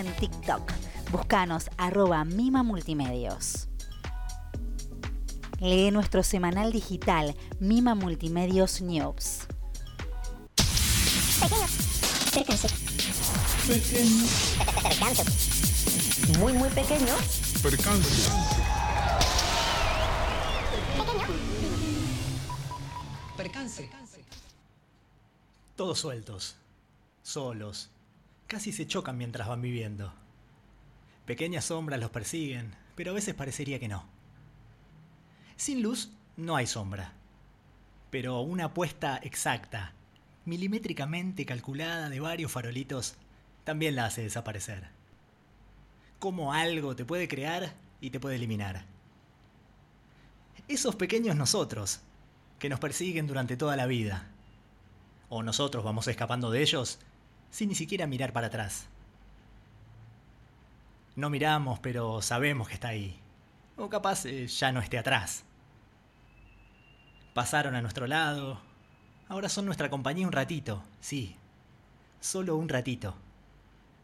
en 0.00 0.12
TikTok. 0.16 0.72
Búscanos 1.12 1.70
arroba 1.76 2.24
Mima 2.24 2.62
Multimedios. 2.62 3.68
Lee 5.60 5.90
nuestro 5.90 6.22
semanal 6.22 6.72
digital 6.72 7.36
Mima 7.58 7.94
Multimedios 7.94 8.80
News. 8.80 9.40
Pequeño. 11.40 11.66
Pequeño. 12.32 14.26
Pequeño. 14.88 16.38
Muy, 16.38 16.52
muy 16.54 16.68
pequeño. 16.70 17.14
Percance. 17.62 18.30
Percance. 23.36 23.90
Todos 25.76 25.98
sueltos, 25.98 26.56
solos, 27.22 27.90
casi 28.50 28.72
se 28.72 28.84
chocan 28.84 29.16
mientras 29.16 29.46
van 29.46 29.62
viviendo. 29.62 30.12
Pequeñas 31.24 31.66
sombras 31.66 32.00
los 32.00 32.10
persiguen, 32.10 32.74
pero 32.96 33.12
a 33.12 33.14
veces 33.14 33.32
parecería 33.32 33.78
que 33.78 33.86
no. 33.86 34.04
Sin 35.56 35.82
luz 35.82 36.10
no 36.36 36.56
hay 36.56 36.66
sombra, 36.66 37.12
pero 38.10 38.40
una 38.40 38.64
apuesta 38.64 39.20
exacta, 39.22 39.92
milimétricamente 40.46 41.46
calculada 41.46 42.10
de 42.10 42.18
varios 42.18 42.50
farolitos, 42.50 43.14
también 43.62 43.94
la 43.94 44.06
hace 44.06 44.22
desaparecer. 44.22 44.88
Cómo 46.18 46.52
algo 46.52 46.96
te 46.96 47.04
puede 47.04 47.28
crear 47.28 47.72
y 48.00 48.10
te 48.10 48.18
puede 48.18 48.34
eliminar. 48.34 48.84
Esos 50.66 50.96
pequeños 50.96 51.36
nosotros, 51.36 52.00
que 52.58 52.68
nos 52.68 52.80
persiguen 52.80 53.28
durante 53.28 53.56
toda 53.56 53.76
la 53.76 53.86
vida. 53.86 54.26
O 55.28 55.44
nosotros 55.44 55.84
vamos 55.84 56.08
escapando 56.08 56.50
de 56.50 56.62
ellos 56.62 56.98
sin 57.50 57.68
ni 57.68 57.74
siquiera 57.74 58.06
mirar 58.06 58.32
para 58.32 58.48
atrás. 58.48 58.86
No 61.16 61.30
miramos, 61.30 61.78
pero 61.80 62.22
sabemos 62.22 62.68
que 62.68 62.74
está 62.74 62.88
ahí. 62.88 63.18
O 63.76 63.88
capaz 63.88 64.24
eh, 64.26 64.46
ya 64.46 64.72
no 64.72 64.80
esté 64.80 64.98
atrás. 64.98 65.44
Pasaron 67.34 67.74
a 67.74 67.82
nuestro 67.82 68.06
lado. 68.06 68.60
Ahora 69.28 69.48
son 69.48 69.66
nuestra 69.66 69.90
compañía 69.90 70.26
un 70.26 70.32
ratito, 70.32 70.82
sí. 71.00 71.36
Solo 72.20 72.56
un 72.56 72.68
ratito. 72.68 73.14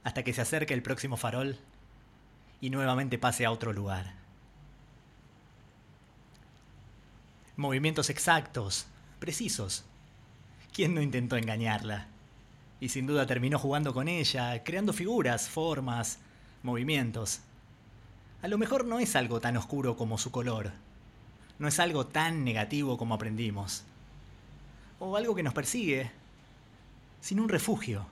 Hasta 0.04 0.22
que 0.22 0.32
se 0.32 0.40
acerque 0.40 0.74
el 0.74 0.82
próximo 0.82 1.16
farol 1.16 1.58
y 2.60 2.70
nuevamente 2.70 3.18
pase 3.18 3.44
a 3.44 3.50
otro 3.50 3.72
lugar. 3.72 4.14
Movimientos 7.56 8.10
exactos, 8.10 8.86
precisos. 9.18 9.84
¿Quién 10.72 10.94
no 10.94 11.00
intentó 11.00 11.36
engañarla? 11.36 12.06
Y 12.80 12.90
sin 12.90 13.06
duda 13.06 13.26
terminó 13.26 13.58
jugando 13.58 13.94
con 13.94 14.06
ella, 14.08 14.62
creando 14.62 14.92
figuras, 14.92 15.48
formas, 15.48 16.18
movimientos. 16.62 17.40
A 18.42 18.48
lo 18.48 18.58
mejor 18.58 18.84
no 18.84 18.98
es 18.98 19.16
algo 19.16 19.40
tan 19.40 19.56
oscuro 19.56 19.96
como 19.96 20.18
su 20.18 20.30
color. 20.30 20.72
No 21.58 21.68
es 21.68 21.80
algo 21.80 22.06
tan 22.06 22.44
negativo 22.44 22.98
como 22.98 23.14
aprendimos. 23.14 23.84
O 24.98 25.16
algo 25.16 25.34
que 25.34 25.42
nos 25.42 25.54
persigue, 25.54 26.10
sino 27.20 27.42
un 27.42 27.48
refugio, 27.48 28.06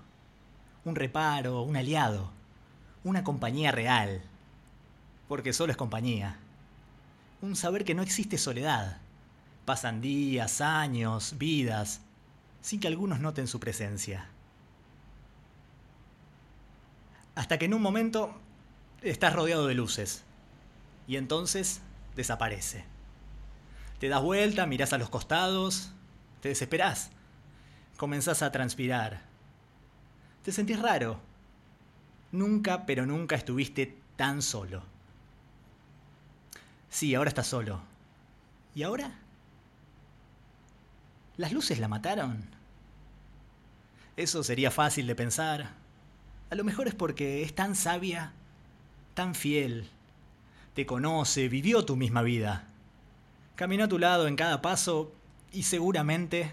un 0.85 0.95
reparo, 0.95 1.63
un 1.63 1.77
aliado, 1.77 2.31
una 3.05 3.23
compañía 3.23 3.71
real. 3.71 4.23
Porque 5.29 5.53
solo 5.53 5.73
es 5.73 5.77
compañía. 5.77 6.39
Un 7.43 7.55
saber 7.55 7.85
que 7.85 7.95
no 7.95 8.03
existe 8.03 8.39
soledad. 8.39 8.99
Pasan 9.67 10.01
días, 10.01 10.61
años, 10.63 11.35
vidas, 11.37 12.01
sin 12.63 12.81
que 12.81 12.89
algunos 12.89 13.21
noten 13.21 13.47
su 13.47 13.61
presencia. 13.61 14.29
Hasta 17.35 17.59
que 17.59 17.65
en 17.65 17.75
un 17.75 17.83
momento 17.83 18.35
estás 19.03 19.35
rodeado 19.35 19.67
de 19.67 19.75
luces. 19.75 20.25
Y 21.07 21.17
entonces 21.17 21.81
desaparece. 22.17 22.85
Te 23.99 24.09
das 24.09 24.23
vuelta, 24.23 24.67
mirás 24.67 24.93
a 24.93 24.99
los 24.99 25.11
costados, 25.11 25.93
te 26.41 26.49
desesperás. 26.49 27.11
Comenzás 27.97 28.43
a 28.43 28.53
transpirar. 28.53 29.23
Te 30.43 30.53
sentís 30.53 30.81
raro. 30.81 31.21
Nunca, 32.33 32.87
pero 32.87 33.07
nunca 33.07 33.37
estuviste 33.37 33.97
tan 34.17 34.43
solo. 34.43 34.83
Sí, 36.91 37.15
ahora 37.15 37.29
estás 37.29 37.47
solo. 37.47 37.81
¿Y 38.75 38.83
ahora? 38.83 39.13
¿Las 41.37 41.53
luces 41.53 41.79
la 41.79 41.89
mataron? 41.89 42.45
Eso 44.17 44.45
sería 44.45 44.71
fácil 44.71 45.07
de 45.07 45.15
pensar. 45.15 45.84
A 46.51 46.55
lo 46.55 46.65
mejor 46.65 46.89
es 46.89 46.95
porque 46.95 47.43
es 47.43 47.55
tan 47.55 47.75
sabia, 47.75 48.33
tan 49.15 49.35
fiel, 49.35 49.89
te 50.75 50.87
conoce, 50.87 51.49
vivió 51.49 51.85
tu 51.85 51.97
misma 51.97 52.23
vida. 52.23 52.67
Caminó 53.57 53.85
a 53.85 53.89
tu 53.89 53.99
lado 53.99 54.27
en 54.27 54.37
cada 54.37 54.61
paso 54.61 55.13
y 55.53 55.63
seguramente 55.63 56.53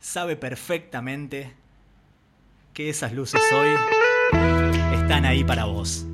sabe 0.00 0.36
perfectamente 0.36 1.54
que 2.74 2.90
esas 2.90 3.12
luces 3.12 3.40
hoy 3.52 3.74
están 4.94 5.24
ahí 5.24 5.44
para 5.44 5.64
vos. 5.64 6.06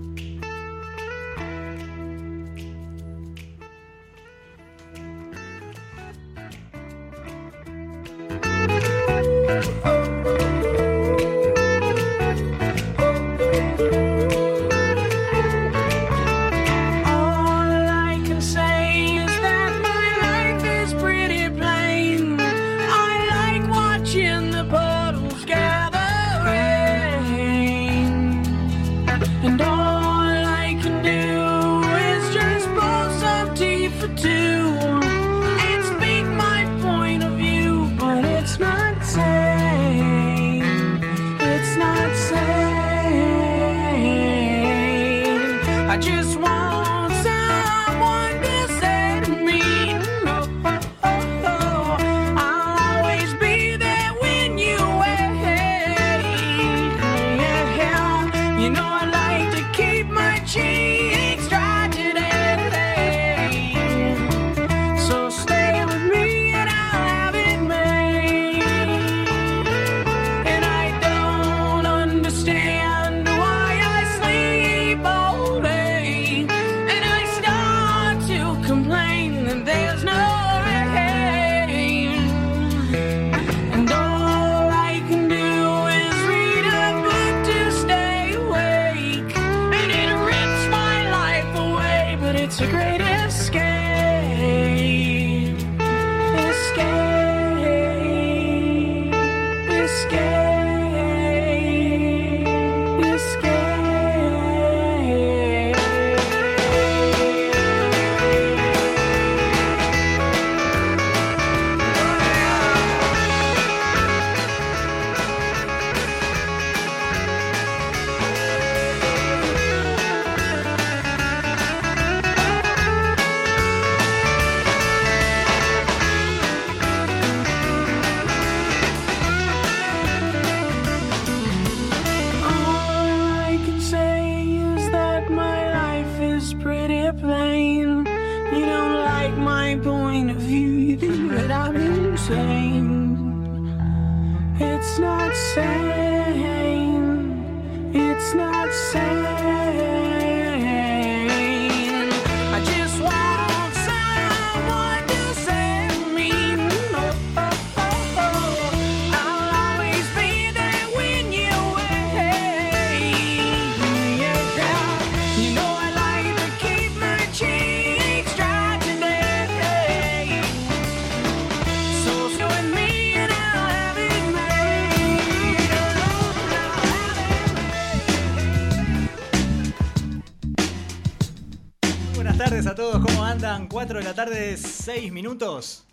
Buenas 182.14 182.36
tardes 182.36 182.66
a 182.66 182.74
todos, 182.74 183.04
¿cómo 183.04 183.24
andan? 183.24 183.66
4 183.66 183.98
de 183.98 184.04
la 184.04 184.14
tarde, 184.14 184.56
6 184.56 185.10
minutos. 185.10 185.86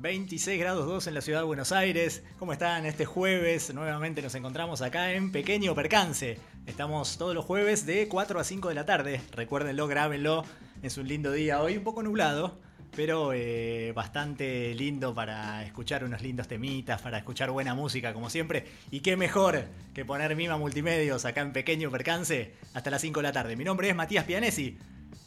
26 0.00 0.58
grados 0.58 0.86
2 0.86 1.08
en 1.08 1.14
la 1.14 1.20
ciudad 1.20 1.40
de 1.40 1.44
Buenos 1.44 1.72
Aires. 1.72 2.22
¿Cómo 2.38 2.54
están? 2.54 2.86
Este 2.86 3.04
jueves 3.04 3.74
nuevamente 3.74 4.22
nos 4.22 4.34
encontramos 4.34 4.80
acá 4.80 5.12
en 5.12 5.30
Pequeño 5.30 5.74
Percance. 5.74 6.38
Estamos 6.66 7.18
todos 7.18 7.34
los 7.34 7.44
jueves 7.44 7.84
de 7.84 8.08
4 8.08 8.40
a 8.40 8.44
5 8.44 8.70
de 8.70 8.74
la 8.74 8.86
tarde. 8.86 9.20
Recuérdenlo, 9.32 9.86
grábenlo. 9.88 10.46
Es 10.82 10.96
un 10.96 11.06
lindo 11.06 11.32
día 11.32 11.60
hoy, 11.60 11.76
un 11.76 11.84
poco 11.84 12.02
nublado, 12.02 12.58
pero 12.96 13.34
eh, 13.34 13.92
bastante 13.94 14.74
lindo 14.74 15.14
para 15.14 15.66
escuchar 15.66 16.02
unos 16.02 16.22
lindos 16.22 16.48
temitas, 16.48 17.02
para 17.02 17.18
escuchar 17.18 17.50
buena 17.50 17.74
música 17.74 18.14
como 18.14 18.30
siempre. 18.30 18.64
Y 18.90 19.00
qué 19.00 19.18
mejor 19.18 19.64
que 19.92 20.06
poner 20.06 20.34
Mima 20.34 20.56
Multimedios 20.56 21.26
acá 21.26 21.42
en 21.42 21.52
Pequeño 21.52 21.90
Percance 21.90 22.54
hasta 22.72 22.90
las 22.90 23.02
5 23.02 23.20
de 23.20 23.24
la 23.24 23.32
tarde. 23.32 23.54
Mi 23.54 23.64
nombre 23.64 23.90
es 23.90 23.94
Matías 23.94 24.24
Pianesi. 24.24 24.78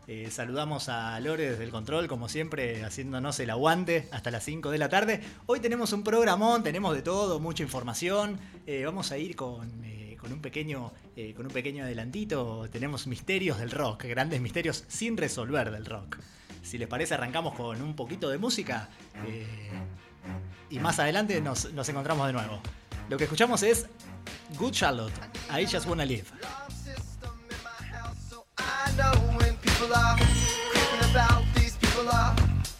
Eh, 0.10 0.30
saludamos 0.32 0.88
a 0.88 1.20
Lore 1.20 1.52
desde 1.52 1.66
el 1.66 1.70
control, 1.70 2.08
como 2.08 2.30
siempre, 2.30 2.86
haciéndonos 2.86 3.42
el 3.42 3.50
aguante 3.50 4.08
hasta 4.12 4.32
las 4.32 4.46
5 4.46 4.72
de 4.72 4.78
la 4.78 4.88
tarde. 4.88 5.22
Hoy 5.48 5.60
tenemos 5.60 5.92
un 5.92 6.02
programón, 6.02 6.64
tenemos 6.64 6.96
de 6.96 7.02
todo, 7.02 7.42
mucha 7.42 7.62
información. 7.62 8.40
Eh, 8.66 8.86
vamos 8.86 9.12
a 9.12 9.18
ir 9.18 9.36
con, 9.36 9.84
eh, 9.84 10.18
un 10.24 10.42
pequeño, 10.42 10.92
con 11.36 11.46
un 11.46 11.52
pequeño 11.52 11.84
adelantito. 11.86 12.68
Tenemos 12.70 13.08
misterios 13.08 13.60
del 13.60 13.72
rock, 13.72 14.06
grandes 14.06 14.42
misterios 14.42 14.84
sin 14.88 15.16
resolver 15.16 15.72
del 15.72 15.86
rock. 15.86 16.18
Si 16.64 16.78
les 16.78 16.88
parece, 16.88 17.14
arrancamos 17.14 17.56
con 17.56 17.82
un 17.82 17.96
poquito 17.96 18.30
de 18.30 18.38
música. 18.38 18.90
y 20.70 20.80
más 20.80 21.00
adelante 21.00 21.40
nos 21.42 21.66
encontramos 21.90 22.28
de 22.28 22.34
nuevo. 22.34 22.62
Lo 23.10 23.18
que 23.18 23.24
escuchamos 23.24 23.64
es 23.64 23.88
Good 24.58 24.72
Charlotte, 24.72 25.14
I 25.50 25.66
Just 25.66 25.88
Wanna 25.88 26.04
Live. 26.04 26.26
People 29.80 29.96
are 29.96 30.18
creeping 30.18 31.12
about, 31.12 31.44
these 31.54 31.78
people 31.78 32.10
are 32.10 32.36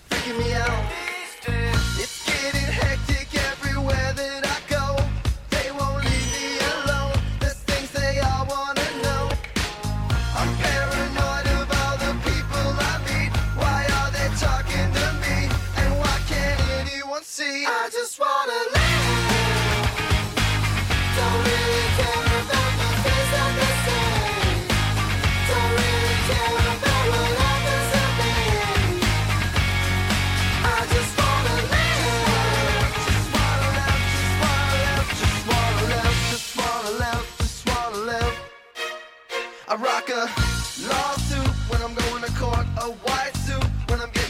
freaking 0.10 0.40
me 0.40 0.54
out. 0.56 0.92
It's 1.46 2.26
getting 2.26 2.60
hectic 2.62 2.97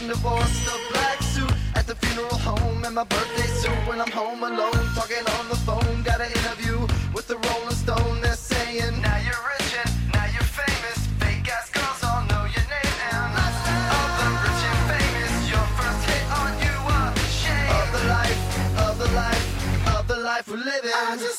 divorced, 0.08 0.66
a 0.66 0.92
black 0.92 1.22
suit 1.22 1.52
at 1.74 1.86
the 1.86 1.94
funeral 1.94 2.38
home, 2.38 2.82
and 2.84 2.94
my 2.94 3.04
birthday 3.04 3.46
suit 3.60 3.80
when 3.86 4.00
I'm 4.00 4.10
home 4.10 4.42
alone, 4.42 4.84
talking 4.96 5.24
on 5.36 5.48
the 5.52 5.58
phone. 5.68 6.02
Got 6.02 6.20
an 6.22 6.32
interview 6.32 6.80
with 7.12 7.26
the 7.28 7.36
Rolling 7.36 7.76
Stone. 7.84 8.22
They're 8.22 8.32
saying, 8.32 9.02
Now 9.02 9.18
you're 9.26 9.42
rich 9.52 9.70
and 9.82 9.90
now 10.16 10.24
you're 10.34 10.50
famous. 10.62 10.98
Fake 11.20 11.48
ass 11.52 11.68
girls 11.76 12.00
all 12.08 12.24
know 12.30 12.44
your 12.56 12.66
name, 12.72 12.96
and 13.12 13.32
of 14.00 14.10
the 14.18 14.28
rich 14.44 14.62
and 14.70 14.80
famous, 14.96 15.34
your 15.52 15.66
first 15.76 16.02
hit 16.08 16.24
on 16.40 16.52
you 16.64 16.76
a 16.96 17.00
shame 17.42 17.72
of 17.80 17.88
the 17.96 18.04
life, 18.16 18.40
of 18.88 18.94
the 19.02 19.10
life, 19.12 19.46
of 19.94 20.08
the 20.08 20.16
life 20.16 20.48
we're 20.48 20.56
living. 20.56 21.37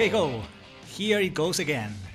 Lo 0.00 0.04
que 0.04 0.16
escuchamos 0.16 0.32
es 0.32 0.40
OK 0.40 0.40
Go, 0.40 0.42
Here 0.96 1.22
It 1.22 1.36
Goes 1.36 1.60
Again. 1.60 2.09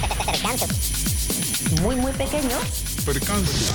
Percance. 0.00 0.66
Muy, 1.82 1.96
muy 1.96 2.12
pequeño. 2.12 2.56
Percance. 3.04 3.72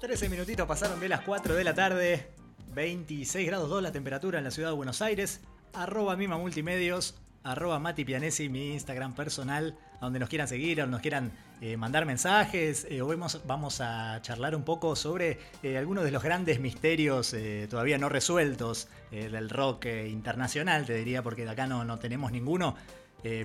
13 0.00 0.28
minutitos 0.28 0.66
pasaron 0.66 1.00
de 1.00 1.08
las 1.08 1.22
4 1.22 1.54
de 1.54 1.64
la 1.64 1.74
tarde. 1.74 2.30
26 2.74 3.46
grados 3.46 3.70
2 3.70 3.82
la 3.82 3.92
temperatura 3.92 4.38
en 4.38 4.44
la 4.44 4.50
ciudad 4.50 4.70
de 4.70 4.74
Buenos 4.74 5.00
Aires. 5.00 5.40
Arroba 5.72 6.16
Mima 6.16 6.36
Multimedios. 6.36 7.14
Arroba 7.44 7.78
Mati 7.78 8.04
Pianesi, 8.04 8.48
mi 8.48 8.72
Instagram 8.72 9.14
personal. 9.14 9.76
A 10.00 10.04
donde 10.04 10.18
nos 10.18 10.28
quieran 10.28 10.48
seguir, 10.48 10.80
a 10.80 10.84
donde 10.84 10.96
nos 10.96 11.02
quieran 11.02 11.32
eh, 11.62 11.76
mandar 11.76 12.06
mensajes. 12.06 12.88
Eh, 12.90 13.02
hoy 13.02 13.14
vamos, 13.14 13.40
vamos 13.46 13.80
a 13.80 14.18
charlar 14.20 14.56
un 14.56 14.64
poco 14.64 14.96
sobre 14.96 15.38
eh, 15.62 15.78
algunos 15.78 16.02
de 16.02 16.10
los 16.10 16.20
grandes 16.20 16.58
misterios 16.58 17.36
todavía 17.70 17.98
no 17.98 18.08
resueltos 18.08 18.88
del 19.12 19.48
rock 19.48 19.86
internacional, 19.86 20.86
te 20.86 20.94
diría, 20.94 21.22
porque 21.22 21.44
de 21.44 21.50
acá 21.50 21.68
no, 21.68 21.84
no 21.84 22.00
tenemos 22.00 22.32
ninguno. 22.32 22.74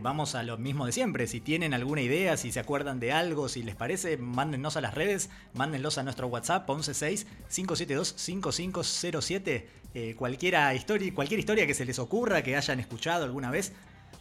Vamos 0.02 0.34
a 0.34 0.42
lo 0.42 0.58
mismo 0.58 0.88
de 0.88 0.92
siempre. 0.92 1.28
Si 1.28 1.40
tienen 1.40 1.76
alguna 1.76 2.02
idea, 2.02 2.36
si 2.36 2.52
se 2.52 2.60
acuerdan 2.60 3.00
de 3.00 3.12
algo, 3.12 3.48
si 3.48 3.62
les 3.62 3.76
parece, 3.76 4.18
mándennos 4.18 4.76
a 4.76 4.82
las 4.82 4.96
redes, 4.96 5.30
mándenlos 5.54 6.00
a 6.00 6.04
nuestro 6.04 6.26
WhatsApp 6.28 6.68
116-572-5507. 6.68 9.66
Eh, 9.94 10.16
cualquiera 10.18 10.74
historia, 10.74 11.14
cualquier 11.14 11.40
historia 11.40 11.68
que 11.68 11.76
se 11.76 11.86
les 11.86 12.00
ocurra, 12.00 12.42
que 12.42 12.56
hayan 12.56 12.80
escuchado 12.80 13.26
alguna 13.26 13.52
vez. 13.52 13.74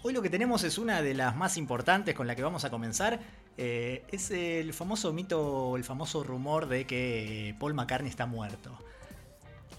Hoy 0.03 0.13
lo 0.13 0.23
que 0.23 0.31
tenemos 0.31 0.63
es 0.63 0.79
una 0.79 1.03
de 1.03 1.15
las 1.15 1.37
más 1.37 1.57
importantes 1.57 2.15
con 2.15 2.27
la 2.27 2.37
que 2.37 2.43
vamos 2.43 2.65
a 2.65 2.71
comenzar. 2.71 3.21
Eh, 3.59 4.05
es 4.11 4.31
el 4.31 4.73
famoso 4.75 5.13
mito, 5.13 5.77
el 5.77 5.85
famoso 5.85 6.23
rumor 6.23 6.69
de 6.69 6.87
que 6.87 7.55
Paul 7.59 7.75
McCartney 7.75 8.11
está 8.11 8.27
muerto. 8.27 8.77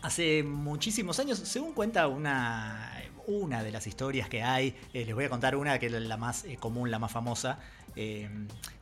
Hace 0.01 0.43
muchísimos 0.43 1.19
años, 1.19 1.39
según 1.39 1.73
cuenta 1.73 2.07
una, 2.07 2.91
una 3.27 3.63
de 3.63 3.71
las 3.71 3.85
historias 3.87 4.29
que 4.29 4.41
hay, 4.41 4.75
eh, 4.93 5.05
les 5.05 5.13
voy 5.13 5.25
a 5.25 5.29
contar 5.29 5.55
una 5.55 5.77
que 5.79 5.87
es 5.87 5.91
la 5.91 6.17
más 6.17 6.45
eh, 6.45 6.57
común, 6.57 6.89
la 6.89 6.99
más 6.99 7.11
famosa. 7.11 7.59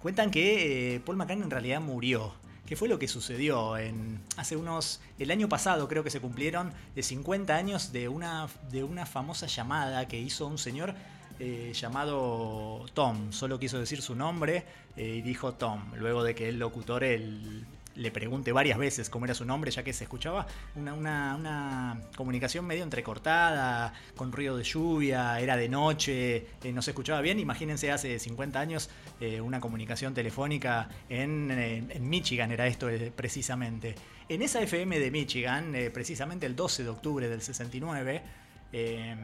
cuentan 0.01 0.31
que 0.31 1.01
Paul 1.05 1.17
McCartney 1.17 1.43
en 1.43 1.51
realidad 1.51 1.81
murió. 1.81 2.33
¿Qué 2.65 2.75
fue 2.75 2.87
lo 2.87 2.97
que 2.97 3.07
sucedió? 3.07 3.77
En, 3.77 4.21
hace 4.37 4.55
unos. 4.55 4.99
El 5.19 5.29
año 5.29 5.47
pasado 5.47 5.87
creo 5.87 6.03
que 6.03 6.09
se 6.09 6.19
cumplieron 6.19 6.73
de 6.95 7.03
50 7.03 7.55
años 7.55 7.91
de 7.91 8.09
una, 8.09 8.47
de 8.71 8.83
una 8.83 9.05
famosa 9.05 9.45
llamada 9.45 10.07
que 10.07 10.19
hizo 10.19 10.47
un 10.47 10.57
señor 10.57 10.95
eh, 11.39 11.71
llamado 11.73 12.85
Tom. 12.93 13.31
Solo 13.31 13.59
quiso 13.59 13.79
decir 13.79 14.01
su 14.01 14.15
nombre 14.15 14.63
eh, 14.95 15.15
y 15.17 15.21
dijo 15.21 15.53
Tom. 15.53 15.91
Luego 15.97 16.23
de 16.23 16.33
que 16.33 16.49
el 16.49 16.59
locutor 16.59 17.03
le 17.03 18.11
pregunte 18.11 18.51
varias 18.51 18.77
veces 18.77 19.09
cómo 19.09 19.25
era 19.25 19.33
su 19.33 19.45
nombre, 19.45 19.71
ya 19.71 19.83
que 19.83 19.93
se 19.93 20.05
escuchaba 20.05 20.47
una, 20.75 21.99
comunicación 22.15 22.65
medio 22.65 22.83
entrecortada, 22.83 23.93
con 24.15 24.31
ruido 24.31 24.57
de 24.57 24.63
lluvia, 24.63 25.39
era 25.39 25.57
de 25.57 25.69
noche, 25.69 26.47
eh, 26.63 26.71
no 26.73 26.81
se 26.81 26.91
escuchaba 26.91 27.21
bien. 27.21 27.39
Imagínense 27.39 27.91
hace 27.91 28.17
50 28.19 28.59
años 28.59 28.89
una 29.41 29.59
comunicación 29.59 30.13
telefónica 30.13 30.89
en, 31.09 31.89
Michigan, 32.01 32.51
era 32.51 32.67
esto 32.67 32.87
precisamente. 33.15 33.95
En 34.27 34.41
esa 34.41 34.61
FM 34.61 34.99
de 34.99 35.11
Michigan, 35.11 35.73
precisamente 35.93 36.45
el 36.45 36.55
12 36.55 36.83
de 36.83 36.89
octubre 36.89 37.29
del 37.29 37.41
69, 37.41 38.21
eh, 38.77 39.15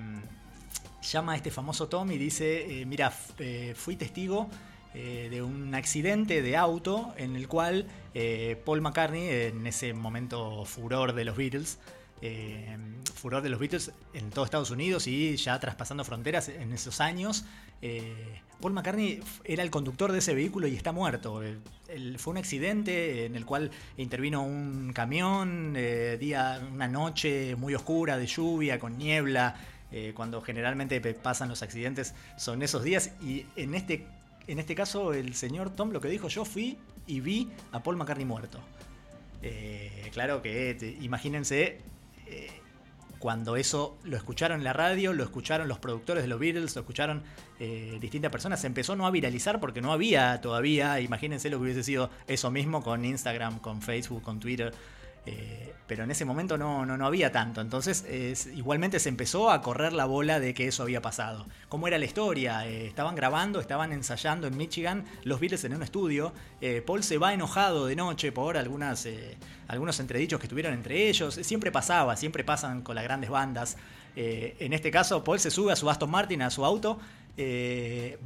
llama 1.01 1.33
a 1.33 1.35
este 1.35 1.51
famoso 1.51 1.87
Tom 1.87 2.11
y 2.11 2.17
dice, 2.17 2.81
eh, 2.81 2.85
mira, 2.85 3.11
eh, 3.39 3.73
fui 3.75 3.95
testigo 3.95 4.49
eh, 4.93 5.27
de 5.29 5.41
un 5.41 5.73
accidente 5.73 6.41
de 6.41 6.57
auto 6.57 7.13
en 7.17 7.35
el 7.35 7.47
cual 7.47 7.87
Paul 8.65 8.81
McCartney, 8.81 9.29
en 9.29 9.65
ese 9.65 9.93
momento 9.93 10.65
furor 10.65 11.13
de 11.13 11.23
los 11.23 11.37
Beatles, 11.37 11.79
furor 13.15 13.41
de 13.41 13.49
los 13.49 13.59
Beatles 13.59 13.91
en 14.13 14.29
todo 14.31 14.43
Estados 14.43 14.69
Unidos 14.69 15.07
y 15.07 15.37
ya 15.37 15.57
traspasando 15.59 16.03
fronteras 16.03 16.49
en 16.49 16.73
esos 16.73 16.99
años. 16.99 17.45
Paul 18.59 18.73
McCartney 18.73 19.21
era 19.45 19.63
el 19.63 19.71
conductor 19.71 20.11
de 20.11 20.19
ese 20.19 20.35
vehículo 20.35 20.67
y 20.67 20.75
está 20.75 20.91
muerto. 20.91 21.41
Fue 22.17 22.31
un 22.31 22.37
accidente 22.37 23.25
en 23.25 23.37
el 23.37 23.45
cual 23.45 23.71
intervino 23.95 24.43
un 24.43 24.91
camión, 24.93 25.73
día, 26.19 26.61
una 26.69 26.89
noche 26.89 27.55
muy 27.55 27.73
oscura 27.73 28.17
de 28.17 28.27
lluvia, 28.27 28.77
con 28.77 28.97
niebla. 28.97 29.55
Eh, 29.91 30.13
cuando 30.15 30.41
generalmente 30.41 31.01
pasan 31.13 31.49
los 31.49 31.61
accidentes 31.63 32.13
son 32.37 32.61
esos 32.63 32.83
días. 32.83 33.11
Y 33.21 33.45
en 33.55 33.75
este, 33.75 34.07
en 34.47 34.59
este 34.59 34.75
caso, 34.75 35.13
el 35.13 35.35
señor 35.35 35.71
Tom 35.71 35.91
lo 35.91 35.99
que 35.99 36.07
dijo: 36.07 36.27
Yo 36.27 36.45
fui 36.45 36.77
y 37.07 37.19
vi 37.19 37.49
a 37.71 37.83
Paul 37.83 37.97
McCartney 37.97 38.25
muerto. 38.25 38.59
Eh, 39.41 40.09
claro 40.13 40.41
que, 40.41 40.97
imagínense, 41.01 41.79
eh, 42.27 42.51
cuando 43.19 43.55
eso 43.57 43.97
lo 44.03 44.15
escucharon 44.15 44.59
en 44.59 44.63
la 44.63 44.73
radio, 44.73 45.13
lo 45.13 45.23
escucharon 45.23 45.67
los 45.67 45.79
productores 45.79 46.23
de 46.23 46.27
los 46.27 46.39
Beatles, 46.39 46.75
lo 46.75 46.81
escucharon 46.81 47.23
distintas 47.99 48.31
personas, 48.31 48.59
se 48.59 48.65
empezó 48.65 48.95
no 48.95 49.05
a 49.05 49.11
viralizar 49.11 49.59
porque 49.59 49.81
no 49.81 49.93
había 49.93 50.41
todavía, 50.41 50.99
imagínense 50.99 51.47
lo 51.51 51.57
que 51.57 51.65
hubiese 51.65 51.83
sido 51.83 52.09
eso 52.25 52.49
mismo 52.49 52.81
con 52.81 53.05
Instagram, 53.05 53.59
con 53.59 53.83
Facebook, 53.83 54.23
con 54.23 54.39
Twitter. 54.39 54.73
Eh, 55.25 55.73
pero 55.87 56.03
en 56.05 56.11
ese 56.11 56.23
momento 56.25 56.57
no, 56.57 56.85
no, 56.85 56.97
no 56.97 57.05
había 57.05 57.31
tanto. 57.31 57.59
Entonces, 57.61 58.05
es- 58.09 58.47
igualmente 58.47 58.99
se 58.99 59.09
empezó 59.09 59.51
a 59.51 59.61
correr 59.61 59.91
la 59.93 60.05
bola 60.05 60.39
de 60.39 60.53
que 60.53 60.67
eso 60.67 60.83
había 60.83 61.01
pasado. 61.01 61.45
¿Cómo 61.69 61.87
era 61.87 61.97
la 61.97 62.05
historia? 62.05 62.65
Eh, 62.65 62.87
estaban 62.87 63.13
grabando, 63.15 63.59
estaban 63.59 63.91
ensayando 63.91 64.47
en 64.47 64.55
Michigan 64.57 65.05
los 65.23 65.39
Beatles 65.39 65.63
en 65.65 65.75
un 65.75 65.83
estudio. 65.83 66.33
Eh, 66.61 66.81
Paul 66.85 67.03
se 67.03 67.17
va 67.17 67.33
enojado 67.33 67.87
de 67.87 67.95
noche 67.95 68.31
por 68.31 68.55
algunas, 68.57 69.07
algunos 69.67 69.99
entredichos 69.99 70.39
que 70.39 70.45
estuvieron 70.47 70.73
entre 70.73 71.09
ellos. 71.09 71.35
Siempre 71.41 71.71
pasaba, 71.71 72.15
siempre 72.15 72.43
pasan 72.43 72.81
con 72.81 72.95
las 72.95 73.03
grandes 73.03 73.29
bandas. 73.29 73.77
En 74.15 74.73
este 74.73 74.91
caso, 74.91 75.23
Paul 75.23 75.39
se 75.39 75.51
sube 75.51 75.71
a 75.71 75.75
su 75.75 75.89
Aston 75.89 76.09
Martin, 76.09 76.41
a 76.41 76.49
su 76.49 76.65
auto, 76.65 76.99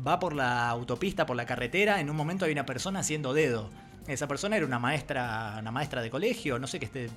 va 0.06 0.20
por 0.20 0.34
la 0.34 0.70
autopista, 0.70 1.26
por 1.26 1.36
la 1.36 1.46
carretera. 1.46 2.00
En 2.00 2.10
un 2.10 2.16
momento 2.16 2.46
hay 2.46 2.52
una 2.52 2.66
persona 2.66 3.00
haciendo 3.00 3.34
dedo. 3.34 3.70
Esa 4.08 4.28
persona 4.28 4.58
era 4.58 4.66
una 4.66 4.80
maestra, 4.80 5.58
una 5.60 5.72
maestra 5.72 6.02
de 6.02 6.10
colegio, 6.10 6.60
no 6.60 6.68
sé 6.68 6.80
que 6.80 6.86
esté 6.86 7.10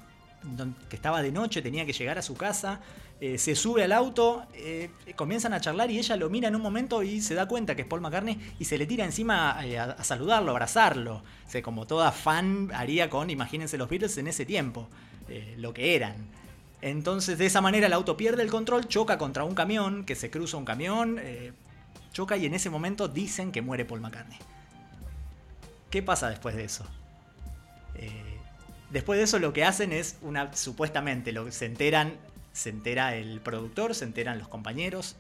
que 0.89 0.97
estaba 0.97 1.23
de 1.23 1.33
noche, 1.33 1.63
tenía 1.63 1.85
que 1.85 1.93
llegar 1.93 2.19
a 2.19 2.23
su 2.23 2.35
casa, 2.35 2.81
eh, 3.21 3.39
se 3.39 3.55
sube 3.57 3.83
al 3.83 3.93
auto, 3.93 4.47
eh, 4.55 4.91
comienzan 5.17 5.53
a 5.53 5.61
charlar 5.61 5.91
y 5.91 5.99
ella 5.99 6.17
lo 6.17 6.31
mira 6.31 6.49
en 6.49 6.57
un 6.57 6.63
momento 6.63 7.03
y 7.03 7.21
se 7.21 7.35
da 7.35 7.47
cuenta 7.47 7.75
que 7.75 7.83
es 7.83 7.89
Paul 7.89 8.01
McCartney 8.01 8.39
y 8.59 8.65
se 8.65 8.79
le 8.79 8.87
tira 8.87 9.05
encima 9.05 9.59
eh, 9.65 9.79
a, 9.79 10.03
saludarlo, 10.05 10.51
a 10.51 10.53
abrazarlo. 10.53 11.23
O 11.55 11.63
como 11.63 11.87
toda 11.87 12.13
fan 12.13 12.71
haría 12.75 13.11
con, 13.11 13.31
imagínense 13.31 13.79
los 13.79 13.89
Beatles 13.89 14.17
en 14.19 14.29
ese 14.29 14.45
tiempo, 14.47 14.89
lo 15.57 15.75
que 15.75 15.95
eran. 15.95 16.15
Entonces 16.81 17.39
de 17.39 17.47
esa 17.47 17.61
manera 17.61 17.87
el 17.87 17.93
auto 17.93 18.17
pierde 18.17 18.43
el 18.43 18.51
control, 18.51 18.87
choca 18.87 19.19
contra 19.19 19.45
un 19.45 19.55
camión, 19.55 20.05
que 20.05 20.15
se 20.15 20.31
cruza 20.31 20.57
un 20.57 20.65
camión, 20.65 21.19
choca 22.13 22.37
y 22.37 22.47
en 22.47 22.55
ese 22.55 22.71
momento 22.71 23.09
dicen 23.09 23.51
que 23.51 23.63
muere 23.63 23.85
Paul 23.85 24.01
McCartney. 24.01 24.39
¿Qué 25.91 26.03
pasa 26.03 26.29
después 26.29 26.55
de 26.55 26.65
eso? 26.65 26.85
Eh, 27.95 28.39
después 28.91 29.19
de 29.19 29.25
eso 29.25 29.39
lo 29.39 29.53
que 29.53 29.65
hacen 29.65 29.93
es 29.93 30.19
una 30.23 30.55
supuestamente 30.55 31.33
lo 31.33 31.51
se 31.51 31.67
enteran 31.67 32.15
se 32.53 32.71
entera 32.71 33.15
el 33.15 33.41
productor 33.41 33.95
se 33.95 34.05
enteran 34.05 34.39
los 34.39 34.49
compañeros 34.49 35.17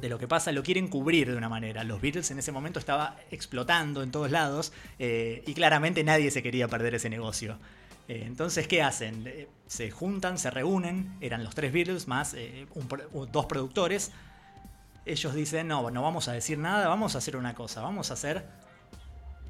de 0.00 0.08
lo 0.08 0.18
que 0.18 0.28
pasa 0.28 0.52
lo 0.52 0.62
quieren 0.62 0.88
cubrir 0.88 1.30
de 1.30 1.36
una 1.36 1.48
manera. 1.48 1.84
Los 1.84 2.00
Beatles 2.00 2.30
en 2.30 2.38
ese 2.38 2.52
momento 2.52 2.78
estaba 2.78 3.16
explotando 3.30 4.02
en 4.02 4.10
todos 4.10 4.30
lados 4.30 4.72
eh, 4.98 5.42
y 5.46 5.54
claramente 5.54 6.02
nadie 6.04 6.30
se 6.30 6.42
quería 6.42 6.68
perder 6.68 6.94
ese 6.94 7.10
negocio. 7.10 7.58
Eh, 8.08 8.24
entonces 8.26 8.66
qué 8.66 8.82
hacen 8.82 9.48
se 9.66 9.90
juntan 9.90 10.38
se 10.38 10.50
reúnen 10.50 11.16
eran 11.20 11.44
los 11.44 11.54
tres 11.54 11.72
Beatles 11.72 12.06
más 12.06 12.36
dos 13.32 13.46
productores. 13.46 14.10
Ellos 15.06 15.34
dicen 15.34 15.68
no 15.68 15.90
no 15.90 16.02
vamos 16.02 16.28
a 16.28 16.32
decir 16.32 16.58
nada 16.58 16.88
vamos 16.88 17.14
a 17.14 17.18
hacer 17.18 17.36
una 17.36 17.54
cosa 17.54 17.80
vamos 17.80 18.10
a 18.10 18.14
hacer 18.14 18.44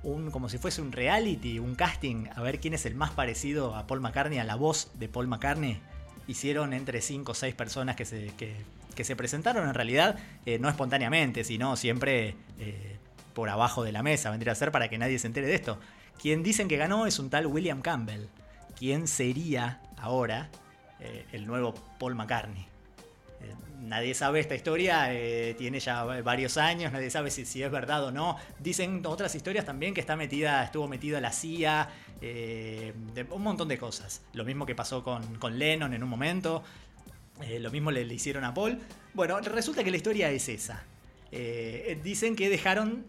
un, 0.03 0.31
como 0.31 0.49
si 0.49 0.59
fuese 0.59 0.81
un 0.81 0.93
reality, 0.93 1.59
un 1.59 1.75
casting, 1.75 2.27
a 2.35 2.43
ver 2.43 2.61
quién 2.61 2.75
es 2.75 2.87
el 2.87 2.95
más 2.95 3.11
parecido 3.11 3.75
a 3.75 3.87
Paul 3.87 4.01
McCartney, 4.01 4.39
a 4.39 4.45
la 4.45 4.55
voz 4.55 4.91
de 4.95 5.09
Paul 5.09 5.29
McCartney. 5.29 5.81
Hicieron 6.27 6.73
entre 6.73 7.01
5 7.01 7.33
o 7.33 7.35
6 7.35 7.55
personas 7.55 7.97
que 7.97 8.05
se, 8.05 8.33
que, 8.37 9.05
se 9.05 9.17
presentaron 9.17 9.67
en 9.67 9.75
realidad, 9.75 10.19
eh, 10.45 10.59
no 10.59 10.69
espontáneamente, 10.69 11.43
sino 11.43 11.77
siempre 11.77 12.37
eh, 12.59 12.99
por 13.33 13.49
abajo 13.49 13.83
de 13.83 13.93
la 13.93 14.03
mesa, 14.03 14.31
vendría 14.31 14.53
a 14.53 14.57
ser 14.57 14.73
para 14.73 14.89
que 14.89 14.99
nadie 14.99 15.19
se 15.19 15.27
entere 15.27 15.47
de 15.47 15.55
esto. 15.55 15.79
Quien 16.21 16.43
dicen 16.43 16.69
que 16.69 16.77
ganó 16.77 17.07
es 17.07 17.19
un 17.19 17.31
tal 17.31 17.47
William 17.47 17.81
Campbell. 17.81 18.27
¿Quién 18.79 19.09
sería 19.09 19.81
ahora 19.97 20.51
eh, 21.01 21.27
el 21.33 21.47
nuevo 21.47 21.75
Paul 21.99 22.15
McCartney? 22.15 22.67
Nadie 23.81 24.13
sabe 24.13 24.41
esta 24.41 24.55
historia, 24.55 25.13
eh, 25.15 25.55
tiene 25.57 25.81
ya 25.81 26.05
varios 26.05 26.59
años, 26.59 26.93
nadie 26.93 27.11
sabe 27.11 27.31
si, 27.31 27.63
es 27.63 27.71
verdad 27.71 28.05
o 28.05 28.13
no. 28.13 28.37
Dicen 28.59 29.01
otras 29.07 29.35
historias 29.35 29.65
también 29.65 29.95
que 29.95 30.01
está 30.01 30.17
metida, 30.17 30.63
estuvo 30.63 30.87
metida 30.87 31.19
la 31.19 31.33
CIA, 31.33 31.89
eh, 32.21 32.93
de 33.15 33.23
un 33.31 33.43
montón 33.43 33.69
de 33.69 33.79
cosas. 33.79 34.21
Lo 34.35 34.45
mismo 34.45 34.67
que 34.67 34.75
pasó 34.75 35.03
con, 35.03 35.59
Lennon 35.59 35.95
en 35.95 36.03
un 36.03 36.11
momento, 36.11 36.63
eh, 37.43 37.59
lo 37.59 37.71
mismo 37.71 37.91
le, 37.91 38.03
hicieron 38.03 38.45
a 38.45 38.53
Paul. 38.53 38.79
Bueno, 39.15 39.41
resulta 39.41 39.83
que 39.83 39.91
la 39.91 39.97
historia 39.97 40.31
es 40.31 40.49
esa. 40.51 40.85
Dicen 42.03 42.37
que 42.37 42.51
dejaron 42.51 43.07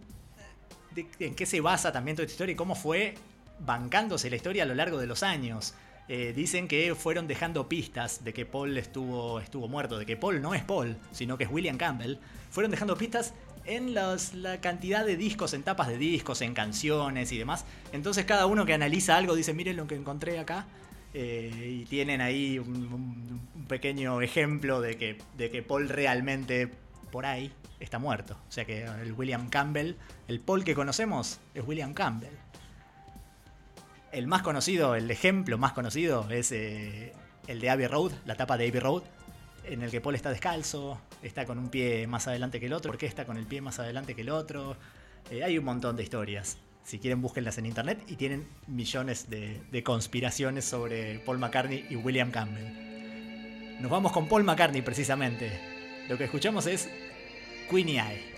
de- 0.91 1.07
en 1.19 1.35
qué 1.35 1.45
se 1.45 1.59
basa 1.59 1.91
también 1.91 2.15
toda 2.15 2.25
esta 2.25 2.33
historia 2.33 2.53
y 2.53 2.55
cómo 2.55 2.75
fue 2.75 3.15
bancándose 3.59 4.29
la 4.29 4.37
historia 4.37 4.63
a 4.63 4.65
lo 4.65 4.75
largo 4.75 4.99
de 4.99 5.07
los 5.07 5.21
años. 5.21 5.73
Eh, 6.07 6.33
dicen 6.35 6.67
que 6.67 6.93
fueron 6.95 7.27
dejando 7.27 7.69
pistas 7.69 8.23
de 8.23 8.33
que 8.33 8.45
Paul 8.45 8.77
estuvo, 8.77 9.39
estuvo 9.39 9.67
muerto, 9.67 9.97
de 9.97 10.05
que 10.05 10.17
Paul 10.17 10.41
no 10.41 10.53
es 10.53 10.63
Paul, 10.63 10.97
sino 11.11 11.37
que 11.37 11.45
es 11.45 11.49
William 11.51 11.77
Campbell. 11.77 12.17
Fueron 12.49 12.69
dejando 12.71 12.97
pistas 12.97 13.33
en 13.65 13.93
la 13.93 14.17
cantidad 14.59 15.05
de 15.05 15.15
discos, 15.15 15.53
en 15.53 15.63
tapas 15.63 15.87
de 15.87 15.97
discos, 15.97 16.41
en 16.41 16.53
canciones 16.53 17.31
y 17.31 17.37
demás. 17.37 17.63
Entonces 17.93 18.25
cada 18.25 18.45
uno 18.47 18.65
que 18.65 18.73
analiza 18.73 19.15
algo 19.15 19.35
dice, 19.35 19.53
miren 19.53 19.77
lo 19.77 19.87
que 19.87 19.95
encontré 19.95 20.37
acá. 20.39 20.65
Eh, 21.13 21.79
y 21.81 21.85
tienen 21.85 22.21
ahí 22.21 22.57
un, 22.57 22.67
un- 22.69 23.41
un 23.55 23.65
pequeño 23.67 24.21
ejemplo 24.21 24.79
de 24.81 24.97
que, 24.97 25.17
de 25.37 25.49
que 25.51 25.61
Paul 25.61 25.89
realmente 25.89 26.69
por 27.11 27.25
ahí 27.25 27.51
está 27.79 27.99
muerto. 27.99 28.37
O 28.47 28.51
sea 28.51 28.65
que 28.65 28.83
el 28.83 29.13
William 29.13 29.49
Campbell, 29.49 29.93
el 30.27 30.39
Paul 30.39 30.63
que 30.63 30.73
conocemos, 30.73 31.39
es 31.53 31.63
William 31.67 31.93
Campbell. 31.93 32.33
El 34.11 34.27
más 34.27 34.41
conocido, 34.41 34.95
el 34.95 35.09
ejemplo 35.09 35.57
más 35.57 35.71
conocido 35.71 36.29
es 36.29 36.51
eh, 36.51 37.13
el 37.47 37.61
de 37.61 37.69
Abbey 37.69 37.87
Road, 37.87 38.11
la 38.25 38.35
tapa 38.35 38.57
de 38.57 38.67
Abbey 38.67 38.79
Road, 38.79 39.03
en 39.63 39.81
el 39.83 39.89
que 39.89 40.01
Paul 40.01 40.15
está 40.15 40.29
descalzo, 40.29 40.99
está 41.23 41.45
con 41.45 41.57
un 41.57 41.69
pie 41.69 42.07
más 42.07 42.27
adelante 42.27 42.59
que 42.59 42.65
el 42.65 42.73
otro, 42.73 42.91
¿por 42.91 42.97
qué 42.97 43.05
está 43.05 43.25
con 43.25 43.37
el 43.37 43.45
pie 43.45 43.61
más 43.61 43.79
adelante 43.79 44.13
que 44.13 44.21
el 44.21 44.29
otro? 44.29 44.75
Eh, 45.29 45.43
hay 45.43 45.57
un 45.57 45.63
montón 45.63 45.95
de 45.95 46.03
historias. 46.03 46.57
Si 46.83 46.99
quieren, 46.99 47.21
búsquenlas 47.21 47.57
en 47.57 47.67
internet 47.67 48.03
y 48.07 48.15
tienen 48.15 48.47
millones 48.67 49.29
de, 49.29 49.61
de 49.71 49.83
conspiraciones 49.83 50.65
sobre 50.65 51.19
Paul 51.19 51.37
McCartney 51.37 51.85
y 51.89 51.95
William 51.95 52.31
Campbell. 52.31 53.79
Nos 53.79 53.89
vamos 53.89 54.11
con 54.11 54.27
Paul 54.27 54.43
McCartney 54.43 54.81
precisamente. 54.81 56.05
Lo 56.09 56.17
que 56.17 56.25
escuchamos 56.25 56.65
es 56.65 56.89
Queenie 57.69 57.99
Eye. 57.99 58.30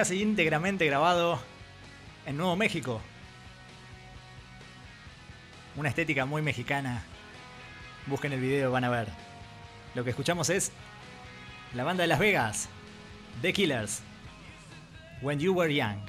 Casi 0.00 0.22
íntegramente 0.22 0.86
grabado 0.86 1.38
en 2.24 2.38
Nuevo 2.38 2.56
México. 2.56 3.02
Una 5.76 5.90
estética 5.90 6.24
muy 6.24 6.40
mexicana. 6.40 7.02
Busquen 8.06 8.32
el 8.32 8.40
video, 8.40 8.70
van 8.70 8.84
a 8.84 8.88
ver. 8.88 9.08
Lo 9.94 10.02
que 10.02 10.08
escuchamos 10.08 10.48
es 10.48 10.72
la 11.74 11.84
banda 11.84 12.00
de 12.00 12.06
Las 12.08 12.18
Vegas, 12.18 12.70
The 13.42 13.52
Killers, 13.52 14.00
When 15.20 15.38
You 15.38 15.52
Were 15.52 15.74
Young. 15.74 16.00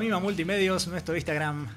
Mima 0.00 0.18
Multimedios, 0.18 0.88
nuestro 0.88 1.14
Instagram. 1.14 1.68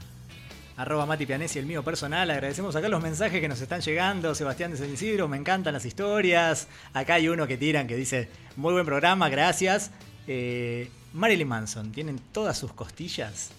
Arroba 0.77 1.05
Mati 1.05 1.25
Pianesi, 1.25 1.59
el 1.59 1.65
mío 1.65 1.83
personal. 1.83 2.31
Agradecemos 2.31 2.73
acá 2.73 2.87
los 2.87 3.03
mensajes 3.03 3.41
que 3.41 3.49
nos 3.49 3.59
están 3.59 3.81
llegando. 3.81 4.33
Sebastián 4.33 4.71
de 4.71 4.77
San 4.77 4.89
Isidro, 4.89 5.27
me 5.27 5.35
encantan 5.35 5.73
las 5.73 5.83
historias. 5.83 6.69
Acá 6.93 7.15
hay 7.15 7.27
uno 7.27 7.45
que 7.47 7.57
tiran 7.57 7.85
que 7.85 7.97
dice, 7.97 8.29
muy 8.55 8.71
buen 8.71 8.85
programa, 8.85 9.27
gracias. 9.27 9.91
Eh, 10.25 10.89
Marilyn 11.11 11.49
Manson, 11.49 11.91
¿tienen 11.91 12.17
todas 12.31 12.57
sus 12.57 12.71
costillas? 12.71 13.51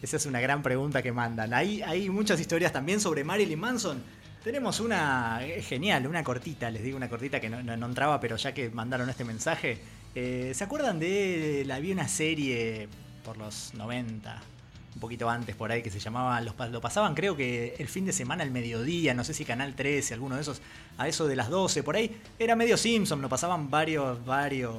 Esa 0.00 0.16
es 0.16 0.26
una 0.26 0.40
gran 0.40 0.62
pregunta 0.62 1.02
que 1.02 1.10
mandan. 1.10 1.52
Hay, 1.52 1.82
hay 1.82 2.08
muchas 2.08 2.38
historias 2.38 2.72
también 2.72 3.00
sobre 3.00 3.24
Marilyn 3.24 3.58
Manson. 3.58 4.00
Tenemos 4.44 4.78
una 4.78 5.40
genial, 5.62 6.06
una 6.06 6.22
cortita, 6.22 6.70
les 6.70 6.84
digo 6.84 6.96
una 6.96 7.08
cortita 7.08 7.40
que 7.40 7.50
no, 7.50 7.86
entraba, 7.86 8.20
pero 8.20 8.36
ya 8.36 8.54
que 8.54 8.70
mandaron 8.70 9.10
este 9.10 9.24
mensaje. 9.24 9.78
eh, 10.14 10.52
¿Se 10.54 10.62
acuerdan 10.62 11.00
de 11.00 11.64
la 11.66 11.80
vi 11.80 11.90
una 11.90 12.06
serie 12.06 12.88
por 13.24 13.36
los 13.38 13.72
90? 13.74 14.42
Un 14.94 15.00
poquito 15.00 15.28
antes 15.28 15.56
por 15.56 15.72
ahí 15.72 15.82
que 15.82 15.90
se 15.90 15.98
llamaba, 15.98 16.40
los, 16.40 16.54
lo 16.70 16.80
pasaban 16.80 17.14
creo 17.14 17.36
que 17.36 17.74
el 17.78 17.88
fin 17.88 18.06
de 18.06 18.12
semana 18.12 18.44
al 18.44 18.52
mediodía, 18.52 19.12
no 19.12 19.24
sé 19.24 19.34
si 19.34 19.44
Canal 19.44 19.74
13, 19.74 20.14
alguno 20.14 20.36
de 20.36 20.42
esos, 20.42 20.60
a 20.98 21.08
eso 21.08 21.26
de 21.26 21.34
las 21.34 21.50
12, 21.50 21.82
por 21.82 21.96
ahí. 21.96 22.16
Era 22.38 22.54
medio 22.54 22.76
Simpson, 22.76 23.20
lo 23.20 23.28
pasaban 23.28 23.70
varios, 23.70 24.24
varios, 24.24 24.76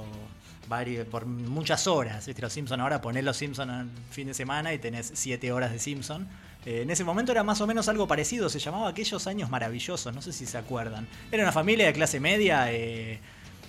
varios, 0.70 1.06
por 1.08 1.26
muchas 1.26 1.86
horas. 1.88 2.26
¿viste? 2.26 2.42
Los 2.42 2.54
Simpson 2.54 2.80
ahora 2.80 3.02
ponés 3.02 3.26
los 3.26 3.36
Simpson 3.36 3.70
al 3.70 3.90
fin 4.12 4.28
de 4.28 4.34
semana 4.34 4.74
y 4.74 4.80
tenés 4.80 5.12
7 5.14 5.52
horas 5.52 5.74
de 5.74 5.80
Simpson. 5.80 6.26
Eh, 6.66 6.84
en 6.84 6.90
ese 6.90 7.04
momento 7.04 7.34
era 7.34 7.44
más 7.44 7.60
o 7.60 7.68
menos 7.68 7.90
algo 7.90 8.08
parecido, 8.08 8.48
se 8.48 8.60
llamaba 8.60 8.88
Aquellos 8.88 9.28
Años 9.28 9.50
Maravillosos, 9.50 10.16
no 10.16 10.22
sé 10.22 10.32
si 10.32 10.46
se 10.46 10.58
acuerdan. 10.58 11.08
Era 11.30 11.44
una 11.44 11.52
familia 11.52 11.88
de 11.88 11.94
clase 11.94 12.22
media, 12.22 12.72
eh, 12.72 13.20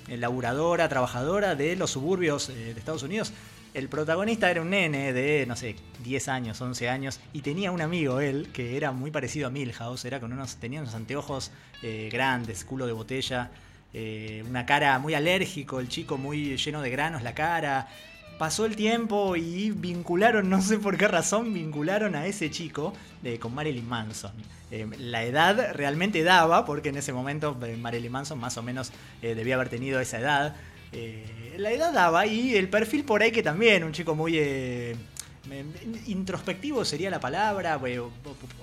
eh, 0.08 0.16
laburadora, 0.16 0.88
trabajadora 0.88 1.56
de 1.56 1.74
los 1.74 1.90
suburbios 1.90 2.48
eh, 2.48 2.74
de 2.74 2.78
Estados 2.78 3.02
Unidos. 3.02 3.32
El 3.76 3.90
protagonista 3.90 4.50
era 4.50 4.62
un 4.62 4.70
nene 4.70 5.12
de, 5.12 5.44
no 5.46 5.54
sé, 5.54 5.76
10 6.02 6.28
años, 6.28 6.58
11 6.58 6.88
años, 6.88 7.20
y 7.34 7.42
tenía 7.42 7.70
un 7.70 7.82
amigo 7.82 8.20
él 8.20 8.48
que 8.50 8.74
era 8.74 8.90
muy 8.90 9.10
parecido 9.10 9.48
a 9.48 9.50
Milhouse, 9.50 10.06
era 10.06 10.18
con 10.18 10.32
unos, 10.32 10.56
tenía 10.56 10.80
unos 10.80 10.94
anteojos 10.94 11.50
eh, 11.82 12.08
grandes, 12.10 12.64
culo 12.64 12.86
de 12.86 12.92
botella, 12.92 13.50
eh, 13.92 14.42
una 14.48 14.64
cara 14.64 14.98
muy 14.98 15.12
alérgico, 15.12 15.78
el 15.78 15.88
chico 15.88 16.16
muy 16.16 16.56
lleno 16.56 16.80
de 16.80 16.88
granos 16.88 17.22
la 17.22 17.34
cara. 17.34 17.86
pasó 18.38 18.64
el 18.64 18.76
tiempo 18.76 19.36
y 19.36 19.72
vincularon, 19.72 20.48
no 20.48 20.62
sé 20.62 20.78
por 20.78 20.96
qué 20.96 21.06
razón, 21.06 21.52
vincularon 21.52 22.14
a 22.14 22.24
ese 22.24 22.50
chico 22.50 22.94
eh, 23.24 23.38
con 23.38 23.54
Marilyn 23.54 23.86
Manson. 23.86 24.32
Eh, 24.70 24.86
la 24.98 25.22
edad 25.22 25.74
realmente 25.74 26.22
daba, 26.22 26.64
porque 26.64 26.88
en 26.88 26.96
ese 26.96 27.12
momento 27.12 27.54
Marilyn 27.78 28.10
Manson 28.10 28.38
más 28.38 28.56
o 28.56 28.62
menos 28.62 28.90
debía 29.20 29.56
haber 29.56 29.68
tenido 29.68 30.00
esa 30.00 30.18
edad. 30.18 30.56
La 31.58 31.70
edad 31.72 31.92
daba 31.92 32.26
y 32.26 32.54
el 32.56 32.68
perfil 32.68 33.04
por 33.04 33.22
ahí 33.22 33.30
que 33.32 33.42
también, 33.42 33.82
un 33.84 33.92
chico 33.92 34.14
muy... 34.14 34.34
eh, 34.38 34.94
introspectivo 36.06 36.84
sería 36.84 37.08
la 37.08 37.20
palabra, 37.20 37.76
o, 37.76 38.06
o- 38.06 38.10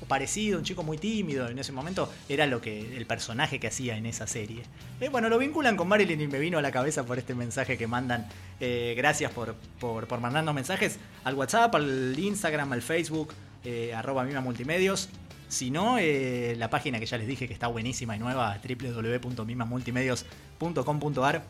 parecido, 0.08 0.58
un 0.60 0.65
chico 0.65 0.84
muy 0.84 0.97
tímido 0.97 1.47
en 1.47 1.58
ese 1.58 1.71
momento, 1.71 2.12
era 2.27 2.45
lo 2.45 2.60
que 2.60 2.97
el 2.97 3.06
personaje 3.06 3.58
que 3.60 3.67
hacía 3.67 3.95
en 3.95 4.06
esa 4.06 4.27
serie. 4.27 4.63
Eh, 4.99 5.08
bueno, 5.10 5.29
lo 5.29 5.38
vinculan 5.39 5.77
con 5.77 5.88
Marilyn 5.88 6.19
y 6.19 6.27
me 6.27 6.39
vino 6.39 6.58
a 6.58 6.62
la 6.62 6.71
cabeza 6.71 7.06
por 7.06 7.17
este 7.17 7.34
mensaje 7.36 7.77
que 7.77 7.88
mandan. 7.88 8.27
Eh, 8.60 8.93
gracias 8.97 9.32
por, 9.32 9.56
por, 9.79 10.19
mandarnos 10.19 10.53
mensajes 10.53 10.99
al 11.23 11.36
WhatsApp, 11.36 11.73
al 11.75 12.19
Instagram, 12.19 12.73
al 12.73 12.82
Facebook, 12.82 13.34
eh, 13.63 13.93
arroba 13.93 14.25
Mima 14.25 14.41
Multimedios. 14.41 15.08
Si 15.47 15.71
no, 15.71 15.97
eh, 15.99 16.56
la 16.58 16.69
página 16.69 16.99
que 16.99 17.06
ya 17.06 17.17
les 17.17 17.27
dije 17.27 17.47
que 17.47 17.53
está 17.53 17.67
buenísima 17.67 18.17
y 18.17 18.19
nueva, 18.19 18.60
www.mimamultimedios.com.ar 18.62 21.43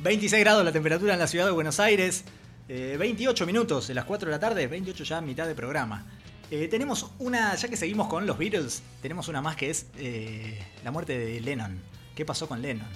26 0.00 0.40
grados 0.40 0.64
la 0.64 0.72
temperatura 0.72 1.14
en 1.14 1.18
la 1.18 1.26
ciudad 1.26 1.46
de 1.46 1.52
Buenos 1.52 1.80
Aires. 1.80 2.24
eh, 2.68 2.96
28 2.98 3.46
minutos 3.46 3.88
de 3.88 3.94
las 3.94 4.04
4 4.04 4.26
de 4.26 4.32
la 4.32 4.40
tarde, 4.40 4.66
28 4.66 5.04
ya 5.04 5.20
mitad 5.20 5.46
de 5.46 5.54
programa. 5.54 6.04
Eh, 6.50 6.68
tenemos 6.68 7.10
una, 7.18 7.54
ya 7.54 7.68
que 7.68 7.76
seguimos 7.76 8.08
con 8.08 8.26
los 8.26 8.38
Beatles, 8.38 8.82
tenemos 9.02 9.28
una 9.28 9.40
más 9.40 9.56
que 9.56 9.70
es 9.70 9.86
eh, 9.98 10.60
la 10.84 10.90
muerte 10.90 11.18
de 11.18 11.40
Lennon. 11.40 11.80
¿Qué 12.14 12.24
pasó 12.24 12.48
con 12.48 12.62
Lennon? 12.62 12.88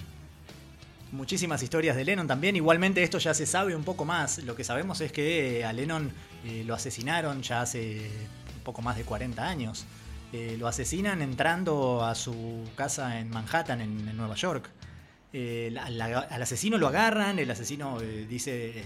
Muchísimas 1.11 1.61
historias 1.61 1.97
de 1.97 2.05
Lennon 2.05 2.27
también. 2.27 2.55
Igualmente 2.55 3.03
esto 3.03 3.17
ya 3.17 3.33
se 3.33 3.45
sabe 3.45 3.75
un 3.75 3.83
poco 3.83 4.05
más. 4.05 4.37
Lo 4.39 4.55
que 4.55 4.63
sabemos 4.63 5.01
es 5.01 5.11
que 5.11 5.59
eh, 5.59 5.65
a 5.65 5.73
Lennon 5.73 6.11
eh, 6.45 6.63
lo 6.65 6.73
asesinaron 6.73 7.41
ya 7.41 7.61
hace 7.61 8.09
un 8.55 8.63
poco 8.63 8.81
más 8.81 8.95
de 8.95 9.03
40 9.03 9.45
años. 9.45 9.85
Eh, 10.31 10.55
lo 10.57 10.67
asesinan 10.67 11.21
entrando 11.21 12.05
a 12.05 12.15
su 12.15 12.63
casa 12.75 13.19
en 13.19 13.29
Manhattan, 13.29 13.81
en 13.81 14.15
Nueva 14.15 14.35
York. 14.35 14.69
Eh, 15.33 15.73
al 15.77 16.41
asesino 16.41 16.77
lo 16.77 16.87
agarran, 16.87 17.39
el 17.39 17.49
asesino 17.49 18.01
eh, 18.01 18.25
dice, 18.27 18.79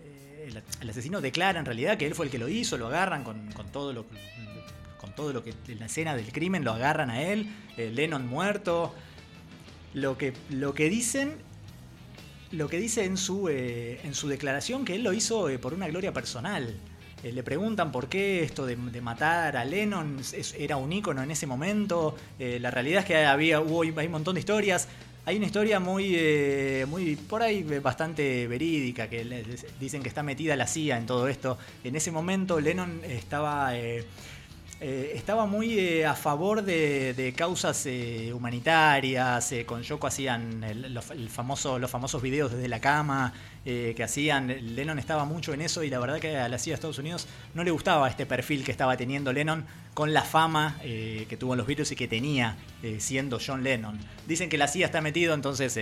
eh, 0.00 0.52
el, 0.80 0.88
asesino 0.88 1.20
declara 1.20 1.60
en 1.60 1.66
realidad 1.66 1.98
que 1.98 2.06
él 2.06 2.14
fue 2.14 2.24
el 2.24 2.32
que 2.32 2.38
lo 2.38 2.48
hizo, 2.48 2.78
lo 2.78 2.86
agarran 2.86 3.22
con, 3.22 3.52
con 3.52 3.66
todo 3.70 3.92
lo 3.92 4.06
con 4.98 5.14
todo 5.14 5.32
lo 5.32 5.42
que 5.42 5.54
en 5.68 5.78
la 5.78 5.86
escena 5.86 6.14
del 6.14 6.30
crimen 6.30 6.62
lo 6.62 6.72
agarran 6.72 7.10
a 7.10 7.22
él, 7.22 7.48
Lennon 7.76 8.26
muerto. 8.26 8.94
Lo 9.94 10.18
que, 10.18 10.34
lo 10.50 10.74
que 10.74 10.90
dicen 10.90 11.36
lo 12.52 12.68
que 12.68 12.78
dice 12.78 13.04
en 13.04 13.16
su, 13.16 13.48
en 13.48 14.14
su 14.14 14.28
declaración 14.28 14.84
que 14.84 14.96
él 14.96 15.02
lo 15.02 15.12
hizo 15.12 15.48
por 15.60 15.72
una 15.72 15.88
gloria 15.88 16.12
personal. 16.12 16.74
Le 17.22 17.42
preguntan 17.42 17.92
por 17.92 18.08
qué 18.08 18.42
esto 18.42 18.66
de, 18.66 18.76
matar 18.76 19.56
a 19.56 19.64
Lennon 19.64 20.18
era 20.58 20.76
un 20.76 20.92
ícono 20.92 21.22
en 21.22 21.30
ese 21.30 21.46
momento. 21.46 22.16
La 22.38 22.70
realidad 22.70 23.00
es 23.00 23.06
que 23.06 23.24
había, 23.24 23.60
hubo, 23.60 23.82
hay 23.82 24.06
un 24.06 24.12
montón 24.12 24.34
de 24.34 24.40
historias. 24.40 24.88
Hay 25.30 25.36
una 25.36 25.46
historia 25.46 25.78
muy, 25.78 26.16
eh, 26.16 26.86
muy 26.88 27.14
por 27.14 27.40
ahí 27.40 27.62
bastante 27.62 28.48
verídica, 28.48 29.08
que 29.08 29.24
dicen 29.78 30.02
que 30.02 30.08
está 30.08 30.24
metida 30.24 30.56
la 30.56 30.66
CIA 30.66 30.98
en 30.98 31.06
todo 31.06 31.28
esto. 31.28 31.56
En 31.84 31.94
ese 31.94 32.10
momento 32.10 32.58
Lennon 32.58 33.00
estaba... 33.04 33.76
eh, 33.78 34.04
eh, 34.82 35.12
estaba 35.14 35.44
muy 35.44 35.78
eh, 35.78 36.06
a 36.06 36.14
favor 36.14 36.62
de, 36.62 37.34
causas 37.36 37.84
eh, 37.84 38.32
humanitarias. 38.32 39.52
eh, 39.52 39.66
con 39.66 39.82
Yoko 39.82 40.06
hacían 40.06 40.64
los, 40.92 41.10
los 41.14 41.90
famosos 41.90 42.22
videos 42.22 42.52
desde 42.52 42.66
la 42.68 42.80
cama 42.80 43.32
que 43.62 44.02
hacían. 44.02 44.74
Lennon 44.74 44.98
estaba 44.98 45.26
mucho 45.26 45.52
en 45.52 45.60
eso 45.60 45.82
y 45.82 45.90
la 45.90 45.98
verdad 45.98 46.18
que 46.18 46.38
a 46.38 46.48
la 46.48 46.58
CIA 46.58 46.72
de 46.72 46.74
Estados 46.76 46.98
Unidos 46.98 47.26
no 47.52 47.62
le 47.62 47.70
gustaba 47.70 48.08
este 48.08 48.24
perfil 48.24 48.64
que 48.64 48.72
estaba 48.72 48.96
teniendo 48.96 49.34
Lennon 49.34 49.66
con 49.92 50.14
la 50.14 50.22
fama 50.22 50.78
que 50.80 51.36
tuvo 51.38 51.52
en 51.52 51.58
los 51.58 51.66
Beatles 51.66 51.92
y 51.92 51.96
que 51.96 52.08
tenía 52.08 52.56
siendo 52.98 53.38
John 53.44 53.62
Lennon. 53.62 53.98
Dicen 54.26 54.48
que 54.48 54.56
la 54.56 54.66
CIA 54.66 54.86
está 54.86 55.02
metido, 55.02 55.34
entonces, 55.34 55.78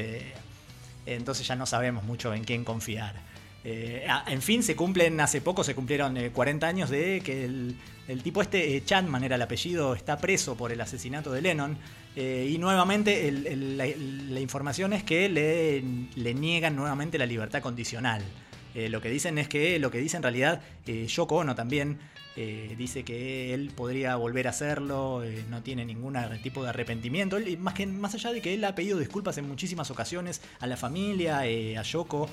entonces 1.07 1.47
ya 1.47 1.55
no 1.55 1.67
sabemos 1.67 2.03
mucho 2.03 2.35
en 2.35 2.43
quién 2.43 2.65
confiar. 2.65 3.15
Eh, 3.65 4.07
en 4.29 4.43
fin, 4.43 4.63
se 4.63 4.77
cumplen, 4.77 5.21
hace 5.21 5.41
poco 5.41 5.65
se 5.65 5.75
cumplieron 5.75 6.17
eh, 6.17 6.31
40 6.31 6.67
años 6.67 6.91
de 6.91 7.21
que 7.21 7.45
el, 7.45 8.23
tipo 8.23 8.41
este, 8.41 8.77
eh, 8.77 8.85
Chapman 8.85 9.25
era 9.25 9.37
el 9.37 9.43
apellido, 9.43 9.95
está 9.95 10.17
preso 10.19 10.57
por 10.57 10.73
el 10.73 10.81
asesinato 10.81 11.33
de 11.33 11.43
Lennon. 11.43 11.77
eh, 12.17 12.49
y 12.51 12.59
nuevamente 12.59 13.31
la, 13.33 14.41
información 14.41 14.93
es 14.93 15.03
que 15.03 15.29
le, 15.29 16.35
niegan 16.35 16.77
nuevamente 16.77 17.19
la 17.19 17.27
libertad 17.27 17.61
condicional. 17.61 18.23
Eh, 18.75 18.89
lo 18.89 19.01
que 19.01 19.11
dicen 19.11 19.39
es 19.39 19.49
que, 19.49 19.79
lo 19.79 19.91
que 19.91 19.99
dice 19.99 20.17
en 20.17 20.23
realidad 20.23 20.63
eh, 20.87 21.07
Yoko 21.07 21.37
Ono 21.37 21.55
también, 21.55 21.99
eh, 22.41 22.77
dice 22.79 23.03
que 23.03 23.53
él 23.53 23.73
podría 23.75 24.15
volver 24.15 24.47
a 24.47 24.51
hacerlo, 24.51 25.25
eh, 25.25 25.45
no 25.51 25.61
tiene 25.65 25.85
ningún 25.85 26.17
tipo 26.41 26.63
de 26.63 26.69
arrepentimiento. 26.69 27.37
Más, 27.59 27.75
que, 27.75 27.85
más 27.85 28.15
allá 28.15 28.33
de 28.33 28.41
que 28.41 28.55
él 28.55 28.65
ha 28.65 28.77
pedido 28.77 28.97
disculpas 28.97 29.39
en 29.39 29.49
muchísimas 29.49 29.91
ocasiones 29.91 30.41
a 30.61 30.69
la 30.69 30.77
familia, 30.77 31.45
eh, 31.47 31.77
a 31.77 31.83
Yoko. 31.83 32.31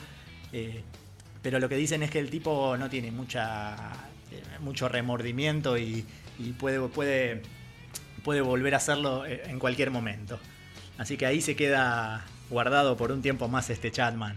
Pero 1.46 1.60
lo 1.60 1.70
que 1.70 1.76
dicen 1.76 2.02
es 2.02 2.10
que 2.10 2.18
el 2.18 2.32
tipo 2.32 2.76
no 2.76 2.90
tiene 2.90 3.12
mucha 3.12 3.76
eh, 4.32 4.42
mucho 4.62 4.90
remordimiento 4.90 5.78
y, 5.78 6.04
y 6.40 6.54
puede, 6.54 6.80
puede, 6.88 7.44
puede 8.24 8.42
volver 8.42 8.74
a 8.74 8.78
hacerlo 8.78 9.28
eh, 9.28 9.44
en 9.46 9.60
cualquier 9.60 9.92
momento. 9.92 10.40
Así 10.98 11.18
que 11.18 11.28
ahí 11.28 11.42
se 11.42 11.56
queda 11.56 12.26
guardado 12.50 12.98
por 12.98 13.12
un 13.12 13.22
tiempo 13.22 13.48
más 13.48 13.70
este 13.70 13.92
Chatman. 13.92 14.36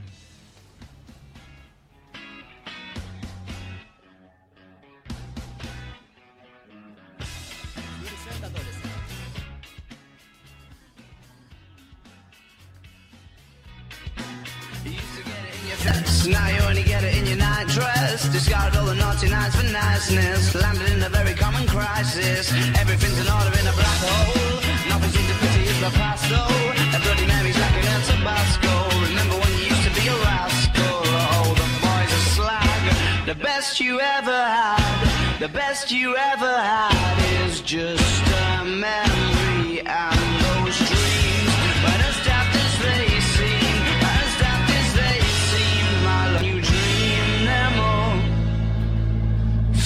Dress. 17.79 18.29
Discarded 18.29 18.77
all 18.79 18.87
the 18.87 18.95
naughty 18.95 19.29
nights 19.29 19.55
for 19.57 19.67
niceness. 19.67 20.55
Landed 20.55 20.91
in 20.95 21.03
a 21.03 21.09
very 21.09 21.35
common 21.35 21.67
crisis. 21.67 22.53
Everything's 22.83 23.19
in 23.23 23.29
order 23.37 23.53
in 23.61 23.67
a 23.73 23.75
black 23.81 24.01
hole. 24.07 24.59
Nothing 24.91 25.11
seems 25.15 25.29
to 25.31 25.37
pity 25.43 25.65
is 25.73 25.81
the 25.81 25.93
past 26.01 26.25
though. 26.31 26.97
A 26.97 26.99
bloody 27.05 27.27
memory's 27.27 27.59
like 27.65 27.77
an 27.81 27.87
El 27.95 28.03
Tabasco. 28.11 28.75
Remember 29.09 29.37
when 29.43 29.53
you 29.59 29.65
used 29.73 29.85
to 29.89 29.93
be 29.99 30.05
a 30.15 30.17
rascal? 30.27 30.99
Oh, 31.35 31.51
the 31.63 31.69
boys 31.85 32.11
are 32.19 32.27
slag. 32.37 32.83
The 33.31 33.39
best 33.49 33.81
you 33.81 34.01
ever 34.01 34.41
had, 34.59 35.39
the 35.39 35.49
best 35.49 35.91
you 35.91 36.17
ever 36.17 36.55
had 36.73 37.17
is 37.45 37.61
just 37.61 38.25
a 38.51 38.65
memory 38.65 39.83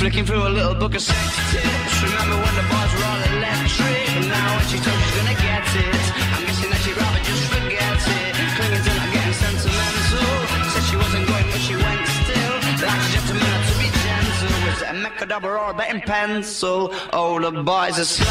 Flicking 0.03 0.27
through 0.27 0.43
a 0.43 0.51
little 0.51 0.75
book 0.75 0.97
of 0.97 1.01
sex 1.01 1.31
tips. 1.53 2.03
Remember 2.03 2.35
when 2.35 2.55
the 2.59 2.67
bars 2.67 2.91
were 2.91 3.07
all 3.07 3.23
electric? 3.39 4.11
And 4.19 4.27
now 4.27 4.59
when 4.59 4.67
she 4.67 4.79
told 4.83 4.99
she's 4.99 5.15
gonna 5.15 5.39
get 5.39 5.63
it, 5.63 6.03
I'm 6.35 6.43
guessing 6.43 6.71
that 6.75 6.81
she'd 6.83 6.99
rather 6.99 7.23
just 7.23 7.47
forget 7.47 8.03
it. 8.11 8.35
Clinging 8.59 8.83
to 8.83 8.93
not 8.99 9.09
getting 9.15 9.33
sentimental. 9.39 10.27
Said 10.75 10.85
she 10.91 10.97
wasn't 10.99 11.23
going, 11.31 11.47
but 11.55 11.63
she 11.63 11.79
went 11.79 12.03
still. 12.19 12.55
Like 12.83 12.99
a 12.99 13.09
gentleman 13.15 13.47
had 13.47 13.63
to 13.63 13.75
be 13.79 13.89
gentle. 14.03 14.51
Was 14.67 14.83
it 14.83 14.91
a 14.91 14.97
Mechadabra 15.07 15.55
or 15.55 15.71
a 15.71 15.75
betting 15.75 16.03
pencil? 16.03 16.91
Oh, 17.13 17.39
the 17.39 17.63
boys 17.63 17.95
are 18.03 18.05
slag. 18.05 18.27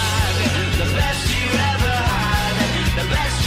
The 0.75 0.91
best 0.91 1.23
you 1.31 1.55
ever 1.55 1.95
had, 2.03 2.99
the 2.99 3.07
best 3.15 3.40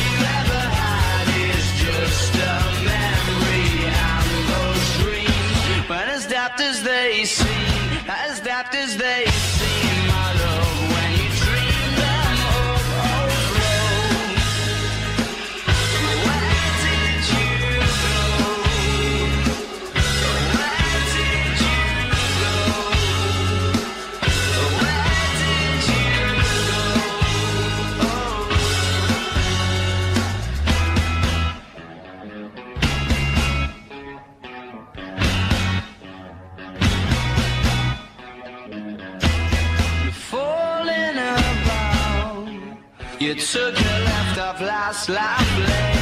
took 43.40 43.74
the 43.74 43.80
left 43.80 44.38
of 44.38 44.60
last 44.60 45.08
laugh 45.08 45.58
lane. 45.58 45.93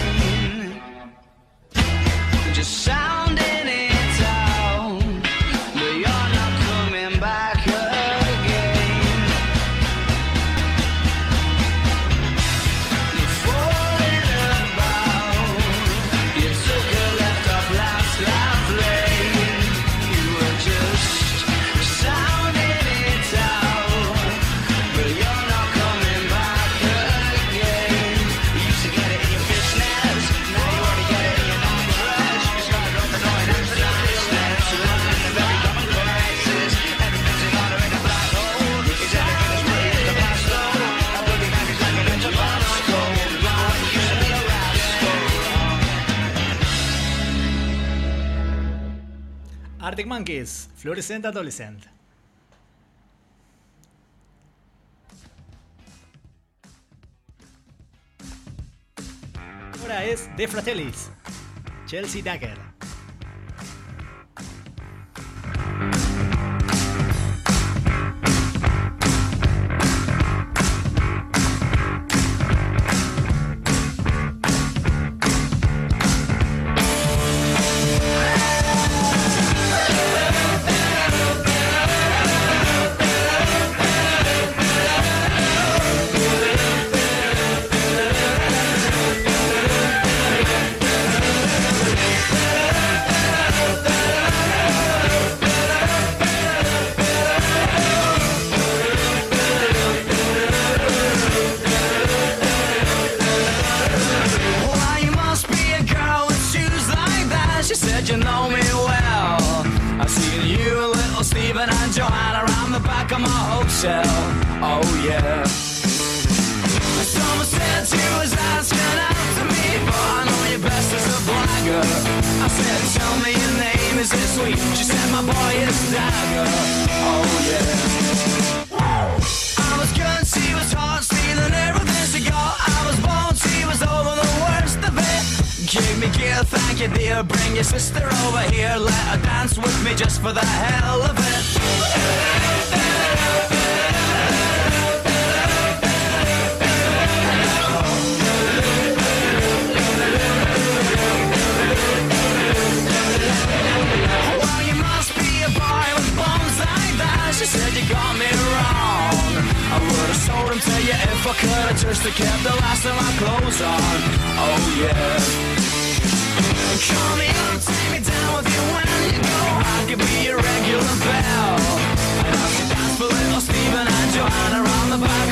Arctic 50.03 50.09
Monkeys, 50.09 50.69
Fluorescent 50.75 51.25
Adolescent. 51.27 51.87
Ahora 59.81 60.05
es 60.05 60.29
De 60.37 60.49
Fratellis, 60.49 61.11
Chelsea 61.87 62.21
Dagger. 62.21 62.82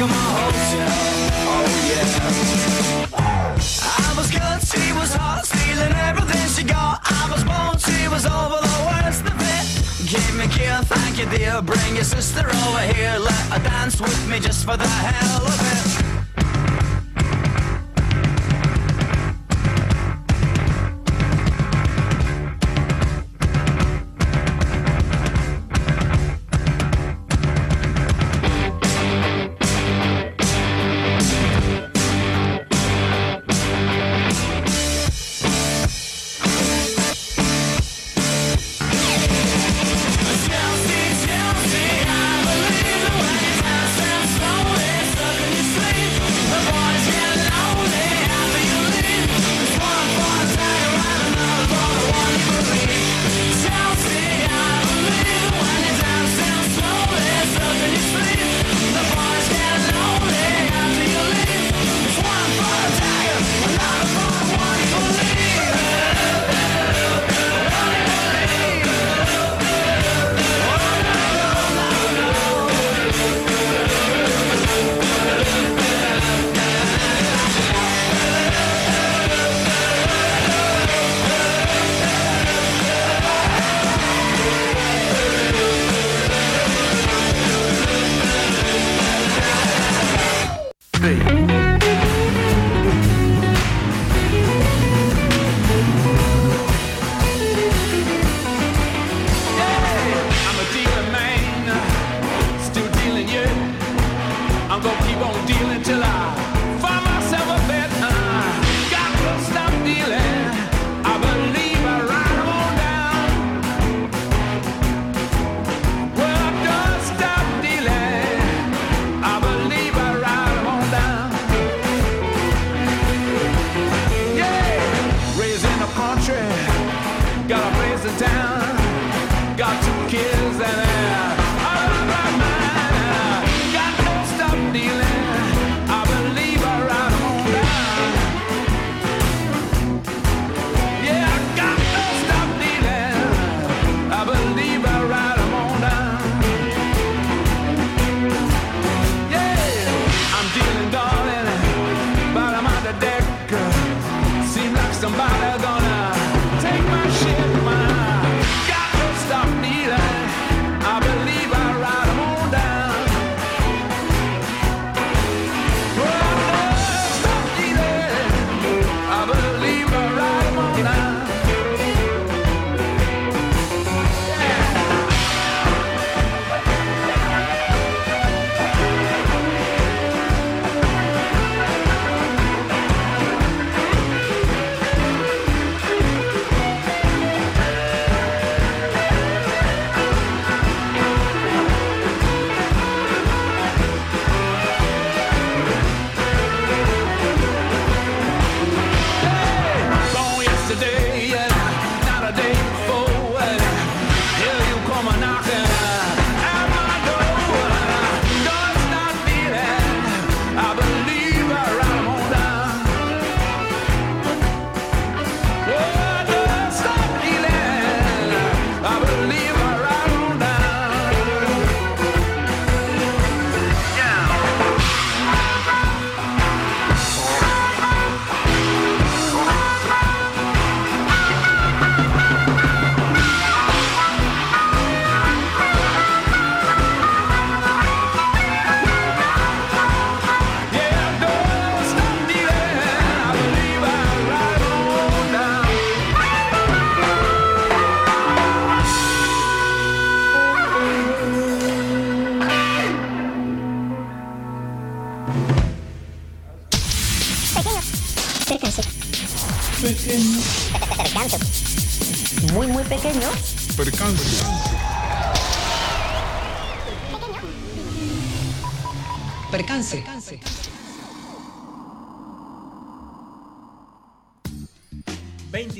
back 0.00 0.10
my 0.10 0.16
hotel. 0.40 0.88
Oh 1.52 1.66
yeah. 1.88 2.20
I 3.82 4.14
was 4.16 4.30
good, 4.30 4.60
she 4.66 4.92
was 4.92 5.14
hot, 5.14 5.44
stealing 5.44 5.92
everything 6.08 6.48
she 6.48 6.64
got. 6.64 7.00
I 7.04 7.28
was 7.30 7.44
born, 7.44 7.78
she 7.78 8.08
was 8.08 8.24
over 8.26 8.60
the 8.60 8.78
worst 8.88 9.24
of 9.26 9.36
it. 9.36 9.66
Give 10.08 10.34
me 10.36 10.44
a 10.44 10.82
thank 10.84 11.18
you 11.18 11.26
dear. 11.26 11.62
Bring 11.62 11.94
your 11.94 12.04
sister 12.04 12.46
over 12.46 12.80
here, 12.94 13.18
let 13.18 13.46
her 13.52 13.62
dance 13.62 14.00
with 14.00 14.28
me 14.28 14.40
just 14.40 14.64
for 14.64 14.76
the 14.76 14.88
hell 14.88 15.46
of 15.46 16.16
it. 16.16 16.19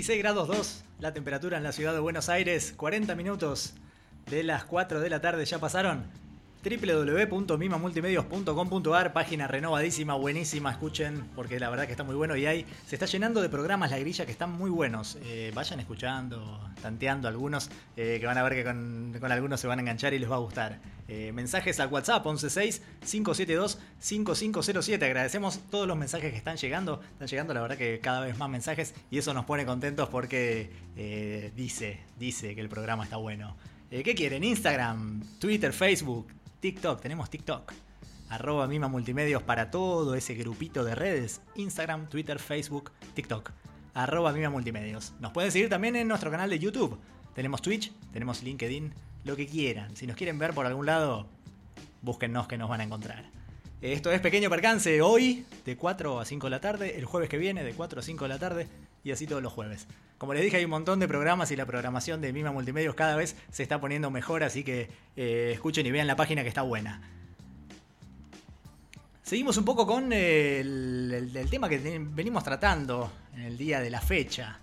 26 0.01 0.23
grados 0.23 0.49
2, 0.49 0.85
la 1.01 1.13
temperatura 1.13 1.59
en 1.59 1.63
la 1.63 1.73
ciudad 1.73 1.93
de 1.93 2.01
Buenos 2.01 2.31
Aires, 2.31 2.73
40 2.75 3.15
minutos 3.17 3.75
de 4.31 4.43
las 4.43 4.65
4 4.65 4.99
de 4.99 5.11
la 5.11 5.21
tarde 5.21 5.45
ya 5.45 5.59
pasaron. 5.59 6.07
www.mimamultimedios.com.ar, 6.63 9.15
página 9.15 9.47
renovadísima, 9.47 10.13
buenísima, 10.15 10.71
escuchen, 10.71 11.25
porque 11.35 11.59
la 11.59 11.71
verdad 11.71 11.87
que 11.87 11.93
está 11.93 12.05
muy 12.05 12.15
bueno 12.15 12.37
y 12.37 12.45
ahí 12.45 12.67
se 12.87 12.97
está 12.97 13.07
llenando 13.07 13.41
de 13.41 13.49
programas 13.49 13.91
la 13.91 13.99
grilla 13.99 14.27
que 14.27 14.33
están 14.33 14.53
muy 14.53 14.69
buenos. 14.69 15.17
Eh, 15.25 15.53
vayan 15.55 15.81
escuchando, 15.81 16.61
tanteando 16.83 17.29
algunos, 17.29 17.71
eh, 17.97 18.19
que 18.21 18.27
van 18.27 18.37
a 18.37 18.43
ver 18.43 18.53
que 18.53 18.65
con, 18.65 19.19
algunos 19.33 19.59
se 19.59 19.69
van 19.69 19.79
a 19.79 19.83
enganchar 19.83 20.13
y 20.13 20.19
les 20.19 20.31
va 20.31 20.37
a 20.37 20.41
gustar. 20.41 20.79
Eh, 21.09 21.33
mensajes 21.33 21.81
al 21.81 21.89
WhatsApp 21.89 22.27
116-572-5507. 22.27 25.03
Agradecemos 25.03 25.61
todos 25.71 25.89
los 25.89 25.97
mensajes 25.97 26.31
que 26.31 26.37
están 26.37 26.59
llegando. 26.59 27.01
Están 27.13 27.29
llegando, 27.29 27.55
la 27.55 27.63
verdad, 27.63 27.79
que 27.79 28.01
cada 28.01 28.21
vez 28.21 28.37
más 28.37 28.51
mensajes 28.51 28.95
y 29.11 29.17
eso 29.17 29.33
nos 29.33 29.47
pone 29.47 29.65
contentos 29.65 30.11
porque 30.11 30.69
dice, 31.57 32.01
dice 32.19 32.55
que 32.55 32.61
el 32.61 32.69
programa 32.69 33.05
está 33.05 33.17
bueno. 33.17 33.57
¿Qué 33.89 34.15
quieren? 34.15 34.45
Instagram, 34.45 35.23
Twitter, 35.41 35.73
Facebook, 35.73 36.27
TikTok. 36.61 37.01
Tenemos 37.01 37.31
TikTok. 37.31 37.73
Arroba 38.29 38.69
Mima 38.69 38.87
Multimedios 38.87 39.43
para 39.43 39.71
todo 39.71 40.15
ese 40.15 40.35
grupito 40.35 40.85
de 40.85 40.95
redes. 40.95 41.41
Instagram, 41.57 42.09
Twitter, 42.09 42.39
Facebook, 42.39 42.93
TikTok. 43.15 43.51
Arroba 43.95 44.33
Mima 44.33 44.51
Multimedios. 44.51 45.15
Nos 45.21 45.33
pueden 45.33 45.51
seguir 45.51 45.69
también 45.69 45.97
en 45.97 46.07
nuestro 46.07 46.31
canal 46.31 46.51
de 46.51 46.59
YouTube. 46.59 46.99
Tenemos 47.35 47.63
Twitch, 47.63 47.93
tenemos 48.13 48.43
LinkedIn, 48.43 48.93
lo 49.25 49.37
que 49.37 49.47
quieran. 49.47 49.97
Si 49.97 50.07
nos 50.07 50.17
quieren 50.17 50.39
ver 50.39 50.53
por 50.53 50.67
algún 50.67 50.87
lado, 50.87 51.27
búsquennos 52.03 52.47
que 52.47 52.59
nos 52.59 52.69
van 52.69 52.81
a 52.81 52.85
encontrar. 52.85 53.25
Esto 53.81 54.13
es 54.13 54.21
Pequeño 54.21 54.51
Percance 54.51 55.01
hoy, 55.01 55.47
de 55.65 55.77
4 55.77 56.21
a 56.21 56.25
5 56.25 56.47
de 56.47 56.51
la 56.51 56.61
tarde, 56.61 56.99
el 56.99 57.07
jueves 57.07 57.31
que 57.31 57.39
viene, 57.39 57.65
de 57.65 57.73
4 57.73 58.01
a 58.01 58.03
5 58.03 58.25
de 58.25 58.29
la 58.29 58.39
tarde, 58.39 58.69
y 59.05 59.11
así 59.13 59.27
todos 59.27 59.43
los 59.43 59.53
jueves. 59.53 59.87
Como 60.19 60.35
les 60.35 60.43
dije, 60.43 60.59
hay 60.59 60.65
un 60.65 60.71
montón 60.71 61.01
de 61.01 61.09
programas 61.09 61.51
y 61.51 61.57
la 61.57 61.65
programación 61.67 62.21
de 62.21 62.33
Mima 62.33 62.53
Multimedios 62.53 62.95
cada 62.95 63.17
vez 63.17 63.37
se 63.51 63.63
está 63.63 63.81
poniendo 63.81 64.11
mejor, 64.11 64.43
así 64.43 64.63
que 64.65 64.91
eh, 65.17 65.51
escuchen 65.55 65.87
y 65.87 65.91
vean 65.91 66.07
la 66.07 66.17
página 66.17 66.43
que 66.43 66.49
está 66.49 66.63
buena. 66.63 67.01
Seguimos 69.23 69.57
un 69.57 69.65
poco 69.65 69.87
con 69.87 70.13
el, 70.13 71.31
el- 71.35 71.51
tema 71.51 71.69
que 71.69 71.79
venimos 71.79 72.43
tratando 72.43 73.13
en 73.35 73.43
el 73.43 73.57
día 73.57 73.81
de 73.81 73.89
la 73.91 74.01
fecha. 74.01 74.59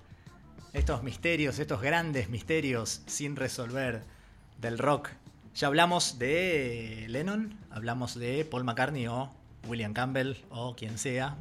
Estos 0.73 1.03
misterios, 1.03 1.57
estos 1.59 1.81
grandes 1.81 2.29
misterios 2.29 3.01
sin 3.05 3.35
resolver 3.35 4.03
del 4.59 4.77
rock. 4.77 5.09
Ya 5.55 5.67
hablamos 5.67 6.19
de 6.19 7.05
Lennon, 7.07 7.57
hablamos 7.71 8.15
de 8.15 8.45
Paul 8.45 8.63
McCartney 8.65 9.07
o 9.07 9.31
William 9.67 9.93
Campbell 9.93 10.35
o 10.49 10.75
quien 10.75 10.97
sea. 10.97 11.37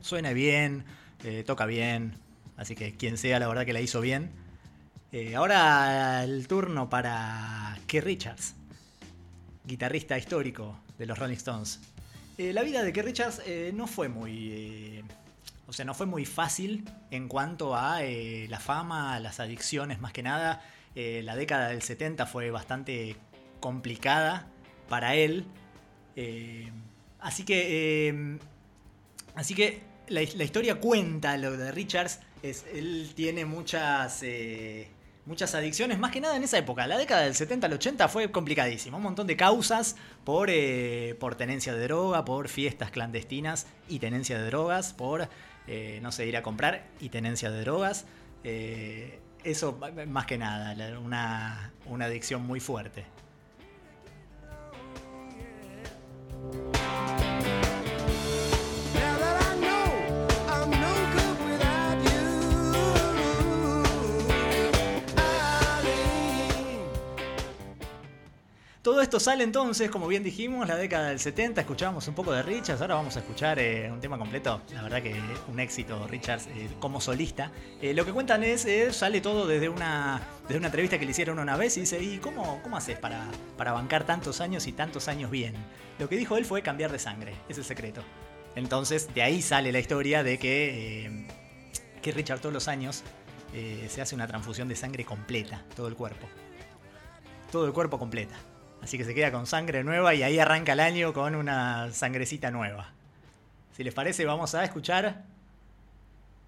Suena 0.00 0.32
bien, 0.32 0.84
eh, 1.22 1.44
toca 1.46 1.66
bien, 1.66 2.14
así 2.60 2.76
que 2.76 2.94
quien 2.94 3.16
sea 3.16 3.40
la 3.40 3.48
verdad 3.48 3.64
que 3.64 3.72
la 3.72 3.80
hizo 3.80 4.00
bien. 4.02 4.30
Eh, 5.12 5.34
ahora 5.34 6.22
el 6.22 6.46
turno 6.46 6.88
para 6.90 7.76
Keith 7.86 8.04
Richards, 8.04 8.54
guitarrista 9.64 10.16
histórico 10.18 10.78
de 10.98 11.06
los 11.06 11.18
Rolling 11.18 11.36
Stones. 11.36 11.80
Eh, 12.36 12.52
la 12.52 12.62
vida 12.62 12.84
de 12.84 12.92
Keith 12.92 13.04
Richards 13.04 13.42
eh, 13.46 13.72
no 13.74 13.86
fue 13.86 14.08
muy... 14.08 15.02
o 15.66 15.72
sea, 15.72 15.86
no 15.86 15.94
fue 15.94 16.06
muy 16.06 16.26
fácil 16.26 16.88
en 17.10 17.28
cuanto 17.28 17.74
a 17.74 18.02
la 18.02 18.60
fama, 18.60 19.18
las 19.20 19.40
adicciones 19.40 19.98
más 20.00 20.12
que 20.12 20.22
nada. 20.22 20.62
La 20.94 21.36
década 21.36 21.68
del 21.68 21.80
70 21.80 22.26
fue 22.26 22.50
bastante 22.50 23.16
complicada 23.58 24.46
para 24.88 25.14
él. 25.14 25.46
Así 27.20 27.44
que... 27.44 28.38
así 29.34 29.54
que 29.54 29.82
la, 30.08 30.20
la 30.34 30.44
historia 30.44 30.74
cuenta 30.76 31.36
lo 31.38 31.56
de 31.56 31.72
Richards. 31.72 32.20
Él 32.42 33.12
tiene 33.14 33.44
muchas... 33.44 34.22
eh, 34.22 34.88
Muchas 35.26 35.54
adicciones, 35.54 35.98
más 35.98 36.10
que 36.10 36.20
nada 36.20 36.34
en 36.34 36.42
esa 36.42 36.58
época. 36.58 36.86
La 36.86 36.96
década 36.98 37.22
del 37.22 37.34
70 37.34 37.66
al 37.66 37.74
80 37.74 38.08
fue 38.08 38.32
complicadísima. 38.32 38.96
Un 38.96 39.02
montón 39.02 39.26
de 39.26 39.36
causas 39.36 39.94
por, 40.24 40.48
eh, 40.50 41.14
por 41.20 41.36
tenencia 41.36 41.74
de 41.74 41.84
droga, 41.84 42.24
por 42.24 42.48
fiestas 42.48 42.90
clandestinas 42.90 43.66
y 43.88 43.98
tenencia 44.00 44.38
de 44.38 44.46
drogas, 44.46 44.92
por, 44.94 45.28
eh, 45.68 46.00
no 46.02 46.10
sé, 46.10 46.26
ir 46.26 46.36
a 46.38 46.42
comprar 46.42 46.86
y 47.00 47.10
tenencia 47.10 47.50
de 47.50 47.60
drogas. 47.60 48.06
Eso 48.42 49.78
más 50.08 50.26
que 50.26 50.38
nada, 50.38 50.98
una, 50.98 51.70
una 51.86 52.06
adicción 52.06 52.44
muy 52.44 52.58
fuerte. 52.58 53.04
Todo 68.82 69.02
esto 69.02 69.20
sale 69.20 69.44
entonces, 69.44 69.90
como 69.90 70.08
bien 70.08 70.22
dijimos, 70.22 70.66
la 70.66 70.74
década 70.74 71.10
del 71.10 71.20
70, 71.20 71.60
escuchábamos 71.60 72.08
un 72.08 72.14
poco 72.14 72.32
de 72.32 72.42
Richards, 72.42 72.80
ahora 72.80 72.94
vamos 72.94 73.14
a 73.14 73.18
escuchar 73.18 73.58
eh, 73.58 73.92
un 73.92 74.00
tema 74.00 74.16
completo, 74.16 74.62
la 74.72 74.80
verdad 74.80 75.02
que 75.02 75.20
un 75.48 75.60
éxito 75.60 76.06
Richards 76.06 76.46
eh, 76.46 76.70
como 76.80 76.98
solista. 76.98 77.52
Eh, 77.82 77.92
lo 77.92 78.06
que 78.06 78.12
cuentan 78.12 78.42
es, 78.42 78.66
sale 78.96 79.20
todo 79.20 79.46
desde 79.46 79.68
una, 79.68 80.22
desde 80.44 80.56
una 80.56 80.68
entrevista 80.68 80.98
que 80.98 81.04
le 81.04 81.10
hicieron 81.10 81.38
una 81.38 81.58
vez 81.58 81.76
y 81.76 81.80
dice, 81.80 82.02
¿y 82.02 82.16
cómo, 82.16 82.62
cómo 82.62 82.78
haces 82.78 82.98
para, 82.98 83.28
para 83.58 83.72
bancar 83.72 84.04
tantos 84.04 84.40
años 84.40 84.66
y 84.66 84.72
tantos 84.72 85.08
años 85.08 85.30
bien? 85.30 85.52
Lo 85.98 86.08
que 86.08 86.16
dijo 86.16 86.38
él 86.38 86.46
fue 86.46 86.62
cambiar 86.62 86.90
de 86.90 86.98
sangre, 86.98 87.34
es 87.50 87.58
el 87.58 87.64
secreto. 87.64 88.02
Entonces, 88.56 89.12
de 89.12 89.22
ahí 89.22 89.42
sale 89.42 89.72
la 89.72 89.78
historia 89.80 90.22
de 90.22 90.38
que, 90.38 91.26
que 92.00 92.12
Richard 92.12 92.40
todos 92.40 92.54
los 92.54 92.66
años 92.66 93.04
se 93.52 94.00
hace 94.00 94.14
una 94.14 94.26
transfusión 94.26 94.68
de 94.68 94.76
sangre 94.76 95.04
completa, 95.04 95.64
todo 95.76 95.88
el 95.88 95.96
cuerpo 95.96 96.26
todo 97.50 97.66
el 97.66 97.72
cuerpo 97.72 97.98
completa. 97.98 98.36
Así 98.82 98.98
que 98.98 99.04
se 99.04 99.14
queda 99.14 99.30
con 99.30 99.46
sangre 99.46 99.84
nueva 99.84 100.14
y 100.14 100.22
ahí 100.22 100.38
arranca 100.38 100.72
el 100.72 100.80
año 100.80 101.12
con 101.12 101.34
una 101.34 101.92
sangrecita 101.92 102.50
nueva. 102.50 102.92
Si 103.76 103.84
les 103.84 103.94
parece, 103.94 104.24
vamos 104.24 104.54
a 104.54 104.64
escuchar 104.64 105.24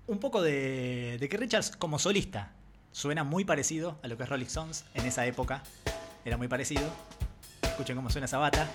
un 0.06 0.18
poco 0.18 0.42
de, 0.42 1.18
de 1.20 1.28
que 1.28 1.36
Richards 1.36 1.76
como 1.76 1.98
solista 1.98 2.52
suena 2.90 3.24
muy 3.24 3.44
parecido 3.44 3.98
a 4.02 4.08
lo 4.08 4.16
que 4.16 4.24
es 4.24 4.28
Rolling 4.28 4.46
Stones 4.46 4.84
en 4.94 5.06
esa 5.06 5.26
época. 5.26 5.62
Era 6.24 6.36
muy 6.36 6.48
parecido. 6.48 6.82
Escuchen 7.62 7.96
cómo 7.96 8.10
suena 8.10 8.26
esa 8.26 8.38
bata. 8.38 8.68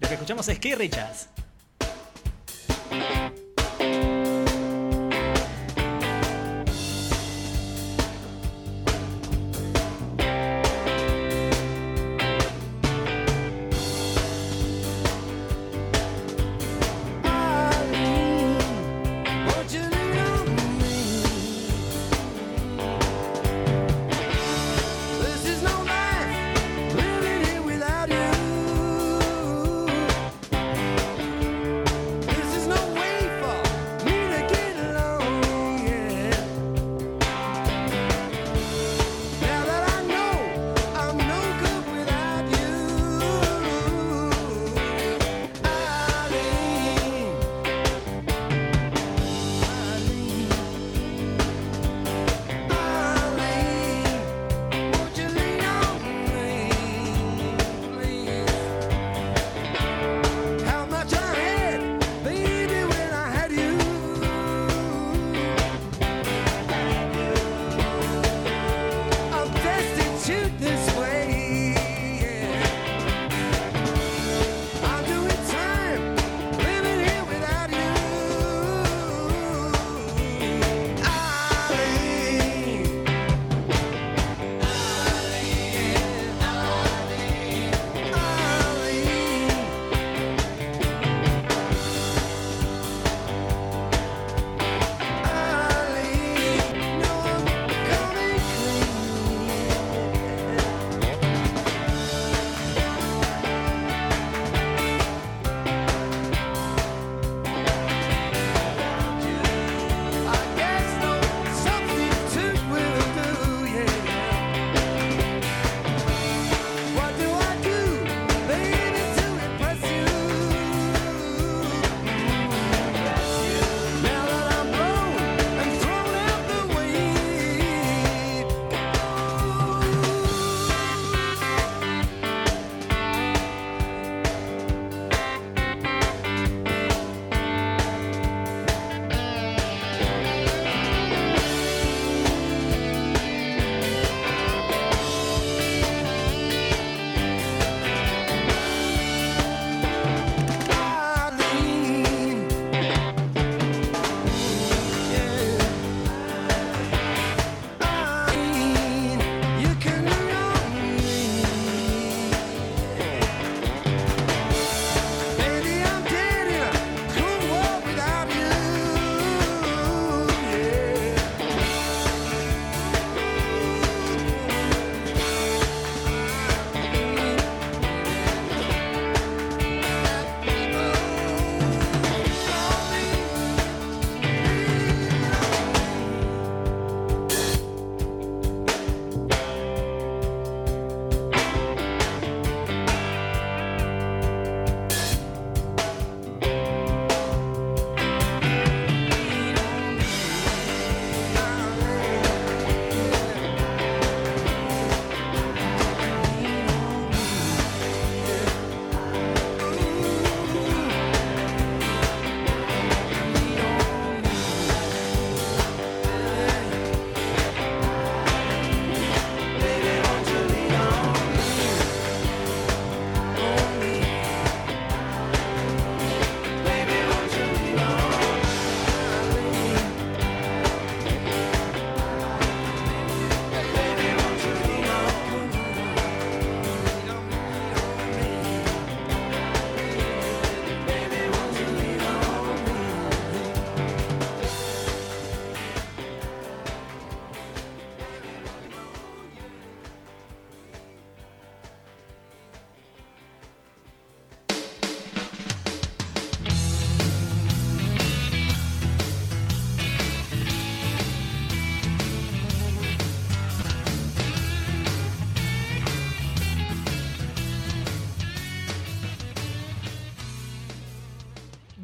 Lo 0.00 0.08
que 0.08 0.14
escuchamos 0.14 0.48
es 0.48 0.58
Keith 0.58 0.76
Richards. 0.76 1.28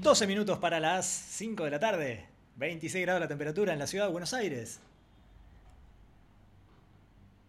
12 0.09 0.27
minutos 0.27 0.57
para 0.57 0.81
las 0.81 1.05
5 1.07 1.65
de 1.65 1.71
la 1.71 1.79
tarde. 1.79 2.25
26 2.57 3.05
grados 3.05 3.21
la 3.21 3.29
temperatura 3.29 3.75
en 3.75 3.79
la 3.79 3.87
ciudad 3.87 4.07
de 4.07 4.13
Buenos 4.13 4.33
Aires. 4.33 4.81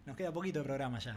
Nos 0.04 0.14
queda 0.14 0.30
poquito 0.30 0.58
de 0.58 0.66
programa 0.66 0.98
ya. 0.98 1.16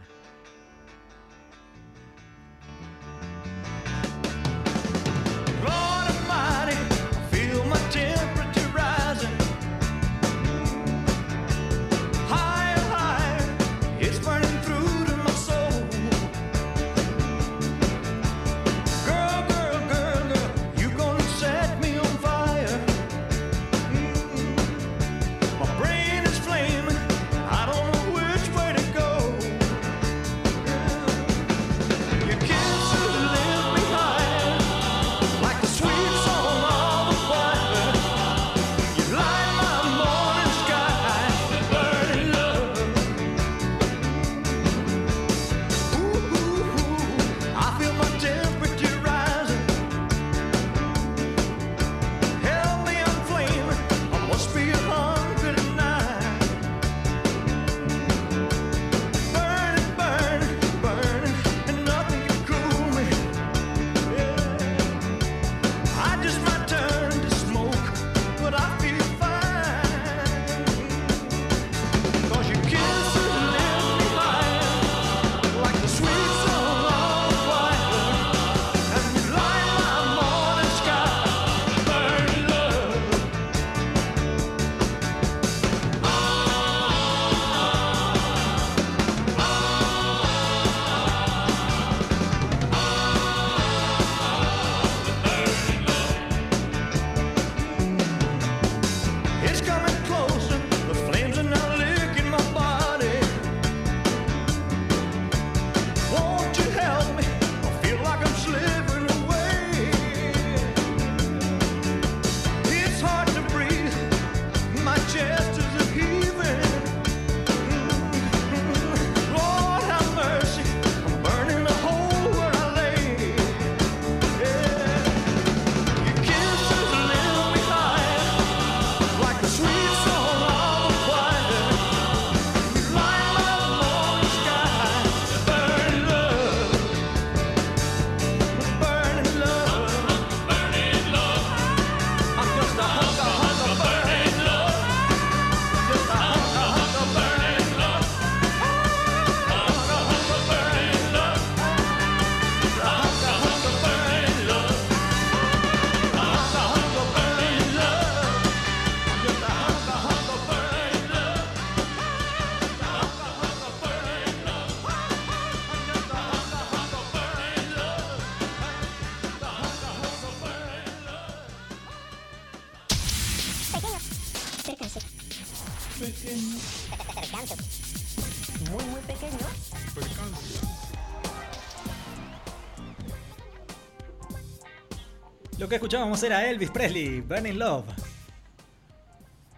Escuchábamos 185.84 186.22
era 186.22 186.48
Elvis 186.48 186.70
Presley, 186.70 187.20
Burning 187.20 187.58
Love. 187.58 187.84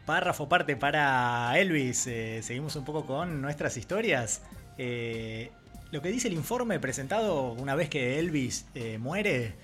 Párrafo 0.04 0.48
parte 0.48 0.74
para 0.74 1.56
Elvis. 1.56 2.08
Eh, 2.08 2.40
seguimos 2.42 2.74
un 2.74 2.84
poco 2.84 3.06
con 3.06 3.40
nuestras 3.40 3.76
historias. 3.76 4.42
Eh, 4.76 5.52
lo 5.92 6.02
que 6.02 6.08
dice 6.08 6.26
el 6.26 6.34
informe 6.34 6.80
presentado 6.80 7.52
una 7.52 7.76
vez 7.76 7.88
que 7.88 8.18
Elvis 8.18 8.66
eh, 8.74 8.98
muere, 8.98 9.54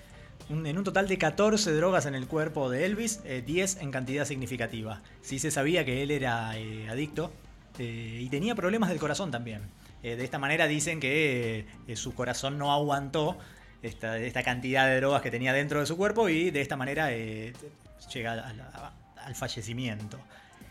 en 0.49 0.77
un 0.77 0.83
total 0.85 1.09
de 1.09 1.17
14 1.17 1.73
drogas 1.73 2.05
en 2.05 2.15
el 2.15 2.27
cuerpo 2.27 2.69
de 2.69 2.85
Elvis, 2.85 3.19
eh, 3.25 3.43
10 3.45 3.81
en 3.81 3.91
cantidad 3.91 4.23
significativa. 4.23 5.01
Sí 5.21 5.39
se 5.39 5.51
sabía 5.51 5.83
que 5.83 6.01
él 6.01 6.11
era 6.11 6.51
adicto 6.89 7.33
y 7.77 8.29
tenía 8.29 8.55
problemas 8.55 8.87
del 8.87 8.99
corazón 8.99 9.31
también. 9.31 9.63
De 10.01 10.23
esta 10.23 10.39
manera 10.39 10.67
dicen 10.67 11.01
que 11.01 11.65
su 11.95 12.13
corazón 12.13 12.57
no 12.57 12.71
aguantó 12.71 13.37
esta, 13.83 14.43
cantidad 14.43 14.87
de 14.87 14.97
drogas 14.97 15.21
que 15.21 15.29
tenía 15.29 15.53
dentro 15.53 15.79
de 15.79 15.85
su 15.85 15.95
cuerpo 15.97 16.29
y 16.29 16.49
de 16.49 16.61
esta 16.61 16.75
manera 16.75 17.13
eh, 17.13 17.53
llega 18.11 18.31
a 18.31 18.53
la- 18.53 18.93
al 19.17 19.35
fallecimiento. 19.35 20.19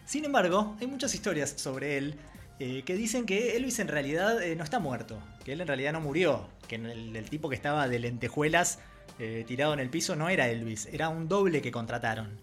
Sin 0.05 0.25
embargo, 0.25 0.77
hay 0.81 0.87
muchas 0.87 1.15
historias 1.15 1.51
sobre 1.51 1.97
él 1.97 2.17
eh, 2.59 2.83
que 2.85 2.95
dicen 2.95 3.27
que 3.27 3.57
Elvis 3.57 3.79
en 3.79 3.89
realidad 3.89 4.43
eh, 4.43 4.55
no 4.57 4.65
está 4.65 4.79
muerto, 4.79 5.19
que 5.45 5.53
él 5.53 5.61
en 5.61 5.67
realidad 5.67 5.93
no 5.93 6.01
murió, 6.01 6.49
que 6.69 6.77
el, 6.77 7.29
tipo 7.31 7.49
que 7.49 7.57
estaba 7.57 7.89
de 7.89 7.99
lentejuelas 7.99 8.79
eh, 9.19 9.45
tirado 9.47 9.73
en 9.75 9.81
el 9.81 9.89
piso 9.89 10.17
no 10.17 10.29
era 10.29 10.49
Elvis, 10.49 10.87
era 10.93 11.09
un 11.09 11.29
doble 11.29 11.63
que 11.63 11.73
contrataron. 11.73 12.41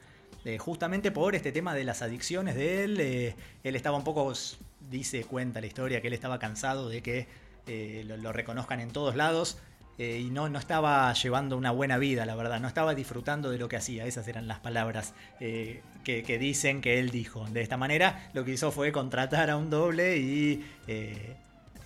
Justamente 0.58 1.12
por 1.12 1.36
este 1.36 1.52
tema 1.52 1.76
de 1.76 1.84
las 1.84 2.02
adicciones 2.02 2.56
de 2.56 2.84
él, 2.84 3.36
él 3.64 3.76
estaba 3.76 3.98
un 3.98 4.06
poco, 4.06 4.34
dice, 4.90 5.26
cuenta 5.26 5.60
la 5.60 5.68
historia, 5.68 6.02
que 6.02 6.08
él 6.08 6.14
estaba 6.14 6.40
cansado 6.40 6.88
de 6.88 7.04
que 7.04 7.28
lo 8.06 8.32
reconozcan 8.32 8.80
en 8.80 8.90
todos 8.90 9.18
lados 9.18 9.60
eh, 10.00 10.18
y 10.18 10.30
no, 10.30 10.48
no 10.48 10.58
estaba 10.58 11.12
llevando 11.12 11.58
una 11.58 11.72
buena 11.72 11.98
vida, 11.98 12.26
la 12.26 12.34
verdad, 12.34 12.62
no 12.62 12.70
estaba 12.70 12.96
disfrutando 12.96 13.52
de 13.52 13.58
lo 13.58 13.68
que 13.68 13.76
hacía, 13.76 14.06
esas 14.06 14.30
eran 14.30 14.48
las 14.48 14.60
palabras 14.60 15.14
eh, 15.42 15.82
que, 16.06 16.24
dicen 16.40 16.80
que 16.80 17.00
él 17.00 17.10
dijo. 17.10 17.46
De 17.50 17.62
esta 17.62 17.76
manera, 17.76 18.30
lo 18.34 18.46
que 18.46 18.52
hizo 18.52 18.72
fue 18.72 18.94
contratar 18.94 19.50
a 19.50 19.58
un 19.58 19.70
doble 19.70 20.16
y 20.16 20.66
eh, 20.88 21.36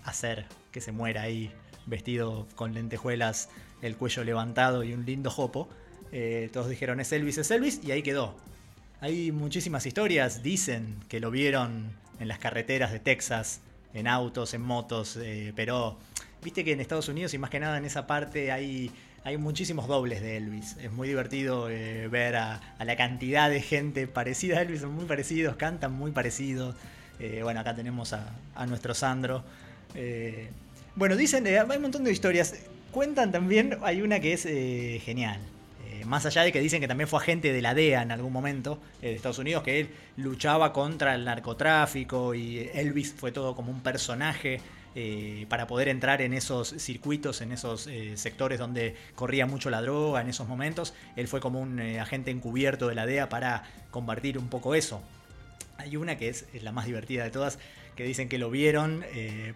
hacer 0.03 0.45
que 0.72 0.80
se 0.80 0.91
muera 0.91 1.24
ahí, 1.24 1.51
vestido 1.88 2.47
con 2.53 2.76
lentejuelas, 2.76 3.49
el 3.82 3.97
cuello 3.97 4.24
levantado 4.24 4.84
y 4.84 4.93
un 4.93 5.05
lindo 5.05 5.32
jopo. 5.32 5.68
Todos 6.53 6.70
dijeron 6.70 6.99
es 6.99 7.11
Elvis, 7.11 7.39
es 7.39 7.49
Elvis, 7.49 7.82
y 7.84 7.91
ahí 7.91 8.03
quedó. 8.03 8.36
Hay 9.01 9.32
muchísimas 9.32 9.88
historias, 9.88 10.43
dicen 10.43 10.97
que 11.09 11.20
lo 11.20 11.32
vieron 11.32 11.91
en 12.20 12.28
las 12.28 12.38
carreteras 12.38 12.91
de 12.91 12.99
Texas, 12.99 13.61
en 13.95 14.07
autos, 14.07 14.53
en 14.53 14.61
motos, 14.61 15.18
pero 15.55 15.97
viste 16.44 16.64
que 16.64 16.74
en 16.74 16.80
Estados 16.80 17.08
Unidos 17.08 17.34
y 17.34 17.38
más 17.38 17.50
que 17.50 17.60
nada 17.60 17.78
en 17.78 17.86
esa 17.86 18.06
parte 18.06 18.52
hay, 18.52 18.91
hay 19.24 19.38
muchísimos 19.38 19.88
dobles 19.88 20.22
de 20.22 20.38
Elvis. 20.38 20.78
Es 20.78 20.91
muy 20.91 21.08
divertido 21.08 21.70
eh, 21.70 22.08
ver 22.10 22.36
a, 22.36 22.62
la 22.80 22.96
cantidad 22.96 23.50
de 23.50 23.62
gente 23.62 24.08
parecida 24.08 24.60
a 24.60 24.62
Elvis, 24.62 24.82
son 24.82 24.94
muy 24.94 25.06
parecidos, 25.06 25.56
cantan 25.56 25.94
muy 25.94 26.12
parecidos. 26.12 26.76
Eh, 27.20 27.39
bueno, 27.41 27.62
acá 27.62 27.76
tenemos 27.76 28.14
a, 28.14 28.36
a 28.56 28.66
nuestro 28.66 28.94
Sandro. 28.94 29.44
Eh, 29.96 30.50
bueno, 30.96 31.16
dicen, 31.16 31.48
hay 31.48 31.78
un 31.78 31.82
montón 31.82 32.04
de 32.04 32.12
historias. 32.12 32.56
Cuentan 32.91 33.32
también, 33.32 33.80
hay 33.82 34.02
una 34.02 34.20
que 34.20 34.34
es 34.34 34.44
genial. 35.04 35.39
Más 36.06 36.26
allá 36.26 36.44
de 36.44 36.52
que 36.52 36.60
dicen 36.60 36.82
que 36.82 36.88
también 36.88 37.08
fue 37.08 37.20
agente 37.20 37.54
de 37.54 37.62
la 37.62 37.74
DEA 37.74 38.02
en 38.02 38.12
algún 38.12 38.34
momento 38.34 38.78
de 39.02 39.14
Estados 39.16 39.39
Unidos, 39.39 39.64
que 39.64 39.80
él 39.80 39.89
luchaba 40.18 40.74
contra 40.74 41.16
el 41.16 41.24
narcotráfico 41.24 42.36
y 42.36 42.70
Elvis 42.74 43.14
fue 43.14 43.32
todo 43.32 43.56
como 43.56 43.72
un 43.72 43.80
personaje 43.80 44.60
eh, 44.96 45.48
para 45.50 45.66
poder 45.66 45.88
entrar 45.88 46.22
en 46.22 46.34
esos 46.34 46.70
circuitos, 46.78 47.41
en 47.41 47.52
esos 47.52 47.88
eh, 47.88 48.16
sectores 48.16 48.60
donde 48.60 48.96
corría 49.16 49.48
mucho 49.48 49.72
la 49.72 49.82
droga 49.82 50.22
en 50.22 50.30
esos 50.30 50.48
momentos. 50.48 50.94
Él 51.16 51.28
fue 51.28 51.39
como 51.39 51.60
un 51.60 51.80
eh, 51.80 52.00
agente 52.00 52.30
encubierto 52.30 52.88
de 52.88 52.94
la 52.94 53.08
DEA 53.08 53.28
para 53.28 53.64
combatir 53.89 54.38
un 54.38 54.50
poco 54.50 54.76
eso. 54.76 55.02
Hay 55.78 55.96
una 55.96 56.18
que 56.20 56.30
es, 56.30 56.46
la 56.62 56.72
más 56.72 56.86
divertida 56.86 57.24
de 57.24 57.32
todas, 57.32 57.58
que 57.96 58.04
dicen 58.04 58.30
que 58.30 58.38
lo 58.38 58.52
vieron 58.52 59.04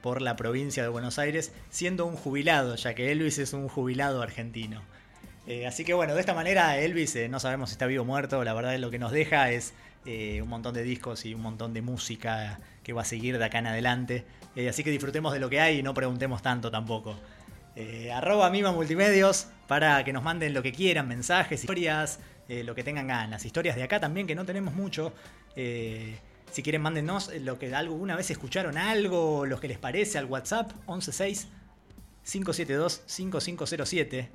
por 0.01 0.21
la 0.21 0.35
provincia 0.35 0.83
de 0.83 0.89
Buenos 0.89 1.17
Aires 1.17 1.51
siendo 1.69 2.05
un 2.05 2.15
jubilado, 2.15 2.75
ya 2.75 2.93
que 2.93 3.11
Elvis 3.11 3.37
es 3.37 3.53
un 3.53 3.67
jubilado 3.67 4.21
argentino. 4.21 4.81
Así 5.67 5.85
que 5.85 5.93
bueno, 5.93 6.13
de 6.13 6.19
esta 6.19 6.35
manera 6.35 6.77
Elvis 6.77 7.17
no 7.29 7.39
sabemos 7.39 7.69
si 7.69 7.73
está 7.73 7.87
vivo 7.87 8.03
o 8.03 8.05
muerto, 8.05 8.43
la 8.43 8.53
verdad 8.53 8.77
lo 8.77 8.91
que 8.91 8.99
nos 8.99 9.11
deja 9.11 9.51
es 9.51 9.73
un 10.05 10.47
montón 10.49 10.75
de 10.75 10.83
discos 10.83 11.25
y 11.25 11.33
un 11.33 11.41
montón 11.41 11.73
de 11.73 11.81
música 11.81 12.59
que 12.87 12.93
va 12.93 13.01
a 13.01 13.05
seguir 13.05 13.37
de 13.37 13.43
acá 13.43 13.59
en 13.59 13.67
adelante. 13.67 14.23
Eh, 14.55 14.69
así 14.69 14.81
que 14.81 14.89
disfrutemos 14.91 15.33
de 15.33 15.39
lo 15.39 15.49
que 15.49 15.59
hay 15.59 15.79
y 15.79 15.83
no 15.83 15.93
preguntemos 15.93 16.41
tanto 16.41 16.71
tampoco. 16.71 17.17
Eh, 17.75 18.13
arroba 18.13 18.49
Mima 18.49 18.71
Multimedios 18.71 19.47
para 19.67 20.05
que 20.05 20.13
nos 20.13 20.23
manden 20.23 20.53
lo 20.53 20.63
que 20.63 20.71
quieran, 20.71 21.05
mensajes, 21.05 21.59
historias, 21.59 22.21
eh, 22.47 22.63
lo 22.63 22.73
que 22.75 22.85
tengan 22.85 23.05
ganas. 23.05 23.43
Historias 23.43 23.75
de 23.75 23.83
acá 23.83 23.99
también, 23.99 24.25
que 24.25 24.35
no 24.35 24.45
tenemos 24.45 24.73
mucho. 24.73 25.11
Si 25.53 26.63
quieren, 26.63 26.81
mándennos 26.81 27.29
lo 27.41 27.59
que 27.59 27.75
alguna 27.75 28.15
vez 28.15 28.31
escucharon 28.31 28.77
algo, 28.77 29.45
lo 29.45 29.59
que 29.59 29.67
les 29.67 29.77
parece 29.77 30.17
al 30.17 30.25
WhatsApp 30.25 30.71
116 30.85 31.45
572 32.23 33.01
5507. 33.05 34.29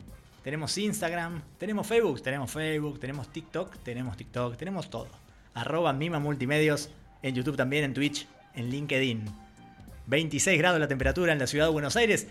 Tenemos 0.45 0.77
Instagram, 0.77 1.41
tenemos 1.57 1.87
Facebook, 1.87 2.23
tenemos 2.23 2.51
Facebook, 2.51 3.01
tenemos 3.01 3.33
TikTok, 3.33 3.79
tenemos 3.79 4.15
TikTok, 4.19 4.59
tenemos 4.59 4.91
todo. 4.91 5.09
Arroba 5.55 5.95
Mima 5.95 6.19
Multimedios, 6.19 6.91
en 7.23 7.35
YouTube 7.35 7.57
también, 7.57 7.85
en 7.85 7.95
Twitch, 7.95 8.27
en 8.55 8.71
LinkedIn. 8.71 9.25
26 10.07 10.59
grados 10.59 10.81
la 10.81 10.89
temperatura 10.89 11.33
en 11.33 11.39
la 11.39 11.47
ciudad 11.47 11.67
de 11.67 11.73
Buenos 11.73 11.97
Aires. 11.97 12.27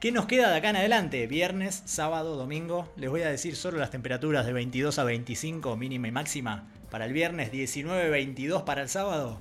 ¿Qué 0.00 0.12
nos 0.12 0.26
queda 0.26 0.50
de 0.50 0.56
acá 0.56 0.70
en 0.70 0.76
adelante? 0.76 1.26
Viernes, 1.26 1.82
sábado, 1.84 2.36
domingo. 2.36 2.92
Les 2.96 3.10
voy 3.10 3.22
a 3.22 3.28
decir 3.28 3.56
solo 3.56 3.78
las 3.78 3.90
temperaturas 3.90 4.46
de 4.46 4.52
22 4.52 4.98
a 4.98 5.04
25 5.04 5.76
mínima 5.76 6.08
y 6.08 6.12
máxima 6.12 6.68
para 6.90 7.04
el 7.04 7.12
viernes, 7.12 7.50
19 7.50 8.08
22 8.08 8.62
para 8.62 8.82
el 8.82 8.88
sábado. 8.88 9.40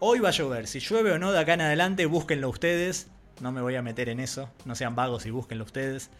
Hoy 0.00 0.18
va 0.18 0.28
a 0.30 0.32
llover. 0.32 0.66
Si 0.66 0.80
llueve 0.80 1.12
o 1.12 1.18
no 1.18 1.32
de 1.32 1.38
acá 1.38 1.54
en 1.54 1.60
adelante, 1.60 2.06
búsquenlo 2.06 2.48
ustedes. 2.48 3.08
No 3.40 3.52
me 3.52 3.60
voy 3.60 3.76
a 3.76 3.82
meter 3.82 4.08
en 4.08 4.20
eso. 4.20 4.50
No 4.64 4.74
sean 4.74 4.96
vagos 4.96 5.26
y 5.26 5.30
búsquenlo 5.30 5.64
ustedes. 5.64 6.10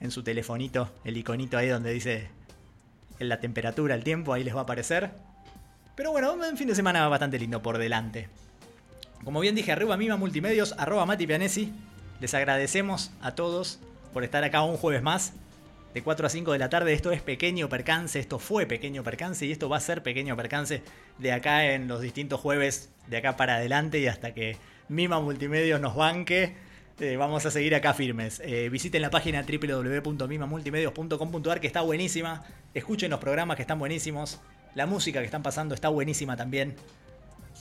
En 0.00 0.10
su 0.12 0.22
telefonito, 0.22 0.90
el 1.04 1.16
iconito 1.16 1.58
ahí 1.58 1.68
donde 1.68 1.92
dice 1.92 2.28
la 3.18 3.40
temperatura, 3.40 3.94
el 3.94 4.04
tiempo, 4.04 4.32
ahí 4.32 4.44
les 4.44 4.54
va 4.54 4.60
a 4.60 4.62
aparecer. 4.62 5.10
Pero 5.98 6.12
bueno, 6.12 6.32
un 6.34 6.56
fin 6.56 6.68
de 6.68 6.76
semana 6.76 7.08
bastante 7.08 7.40
lindo 7.40 7.60
por 7.60 7.76
delante. 7.76 8.28
Como 9.24 9.40
bien 9.40 9.56
dije, 9.56 9.72
arriba 9.72 9.96
Mima 9.96 10.16
Multimedios, 10.16 10.76
arroba 10.78 11.04
Mati 11.06 11.26
Pianesi. 11.26 11.72
Les 12.20 12.32
agradecemos 12.34 13.10
a 13.20 13.34
todos 13.34 13.80
por 14.12 14.22
estar 14.22 14.44
acá 14.44 14.62
un 14.62 14.76
jueves 14.76 15.02
más. 15.02 15.32
De 15.94 16.02
4 16.04 16.28
a 16.28 16.30
5 16.30 16.52
de 16.52 16.58
la 16.60 16.68
tarde. 16.68 16.92
Esto 16.92 17.10
es 17.10 17.20
pequeño 17.20 17.68
percance. 17.68 18.20
Esto 18.20 18.38
fue 18.38 18.64
pequeño 18.64 19.02
percance. 19.02 19.44
Y 19.44 19.50
esto 19.50 19.68
va 19.68 19.78
a 19.78 19.80
ser 19.80 20.04
pequeño 20.04 20.36
percance 20.36 20.84
de 21.18 21.32
acá 21.32 21.72
en 21.72 21.88
los 21.88 22.00
distintos 22.00 22.38
jueves. 22.38 22.90
De 23.08 23.16
acá 23.16 23.36
para 23.36 23.56
adelante. 23.56 23.98
Y 23.98 24.06
hasta 24.06 24.32
que 24.32 24.56
Mima 24.88 25.18
Multimedios 25.18 25.80
nos 25.80 25.96
banque. 25.96 26.54
eh, 27.00 27.16
vamos 27.16 27.44
a 27.44 27.50
seguir 27.50 27.74
acá 27.74 27.92
firmes. 27.92 28.40
Eh, 28.44 28.68
visiten 28.68 29.02
la 29.02 29.10
página 29.10 29.42
www.mimamultimedios.com.ar 29.42 31.60
que 31.60 31.66
está 31.66 31.80
buenísima. 31.80 32.44
Escuchen 32.72 33.10
los 33.10 33.18
programas 33.18 33.56
que 33.56 33.62
están 33.62 33.80
buenísimos. 33.80 34.40
La 34.74 34.86
música 34.86 35.20
que 35.20 35.26
están 35.26 35.42
pasando 35.42 35.74
está 35.74 35.88
buenísima 35.88 36.36
también. 36.36 36.76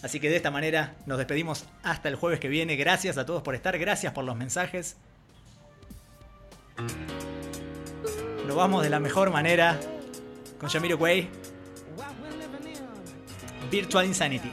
Así 0.04 0.20
que 0.20 0.30
de 0.30 0.36
esta 0.36 0.52
manera 0.52 0.96
nos 1.06 1.18
despedimos 1.18 1.66
hasta 1.84 2.10
el 2.10 2.16
jueves 2.16 2.40
que 2.40 2.48
viene. 2.48 2.76
Gracias 2.76 3.18
a 3.18 3.26
todos 3.26 3.42
por 3.42 3.56
estar, 3.56 3.78
gracias 3.78 4.14
por 4.14 4.24
los 4.24 4.36
mensajes. 4.36 4.98
Nos 8.46 8.56
vamos 8.56 8.84
de 8.84 8.90
la 8.90 9.00
mejor 9.00 9.32
manera 9.32 9.80
con 10.60 10.70
Yamiro 10.70 10.98
Quay, 10.98 11.30
Virtual 13.72 14.06
Insanity. 14.06 14.52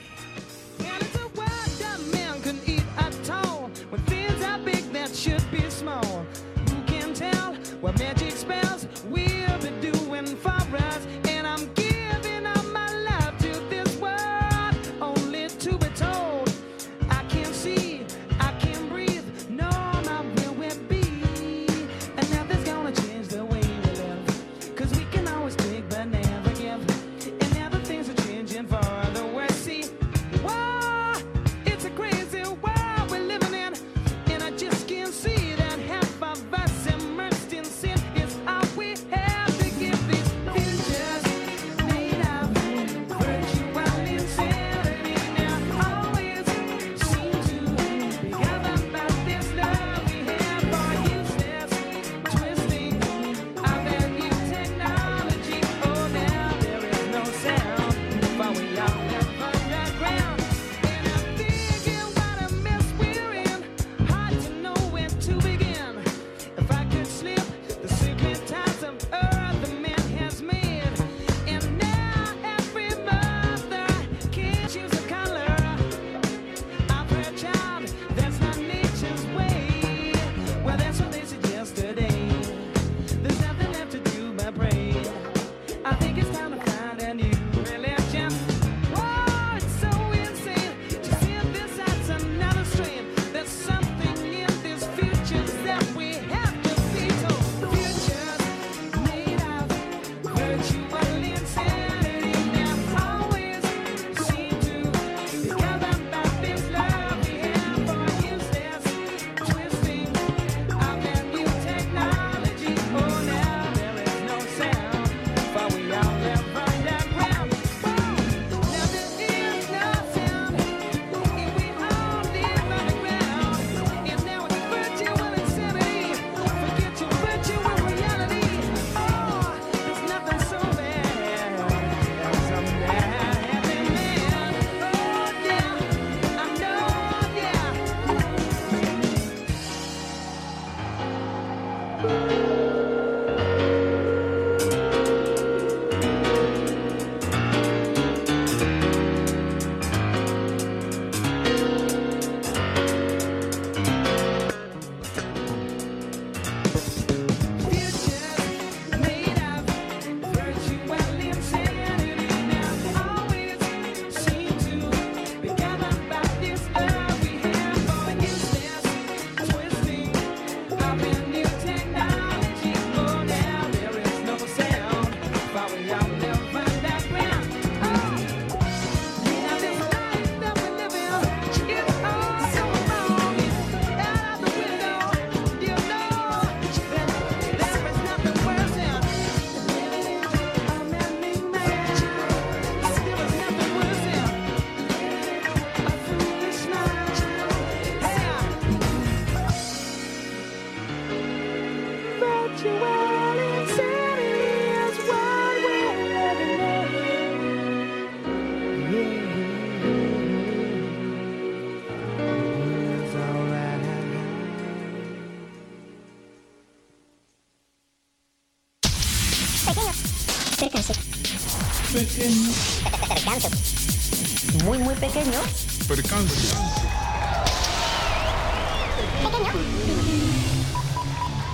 Muy, 225.15 225.25
muy 225.25 225.33
pequeño. 225.33 225.41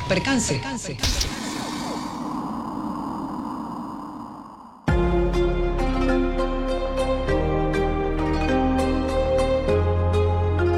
Percance. 0.09 0.55
Percance. 0.55 0.97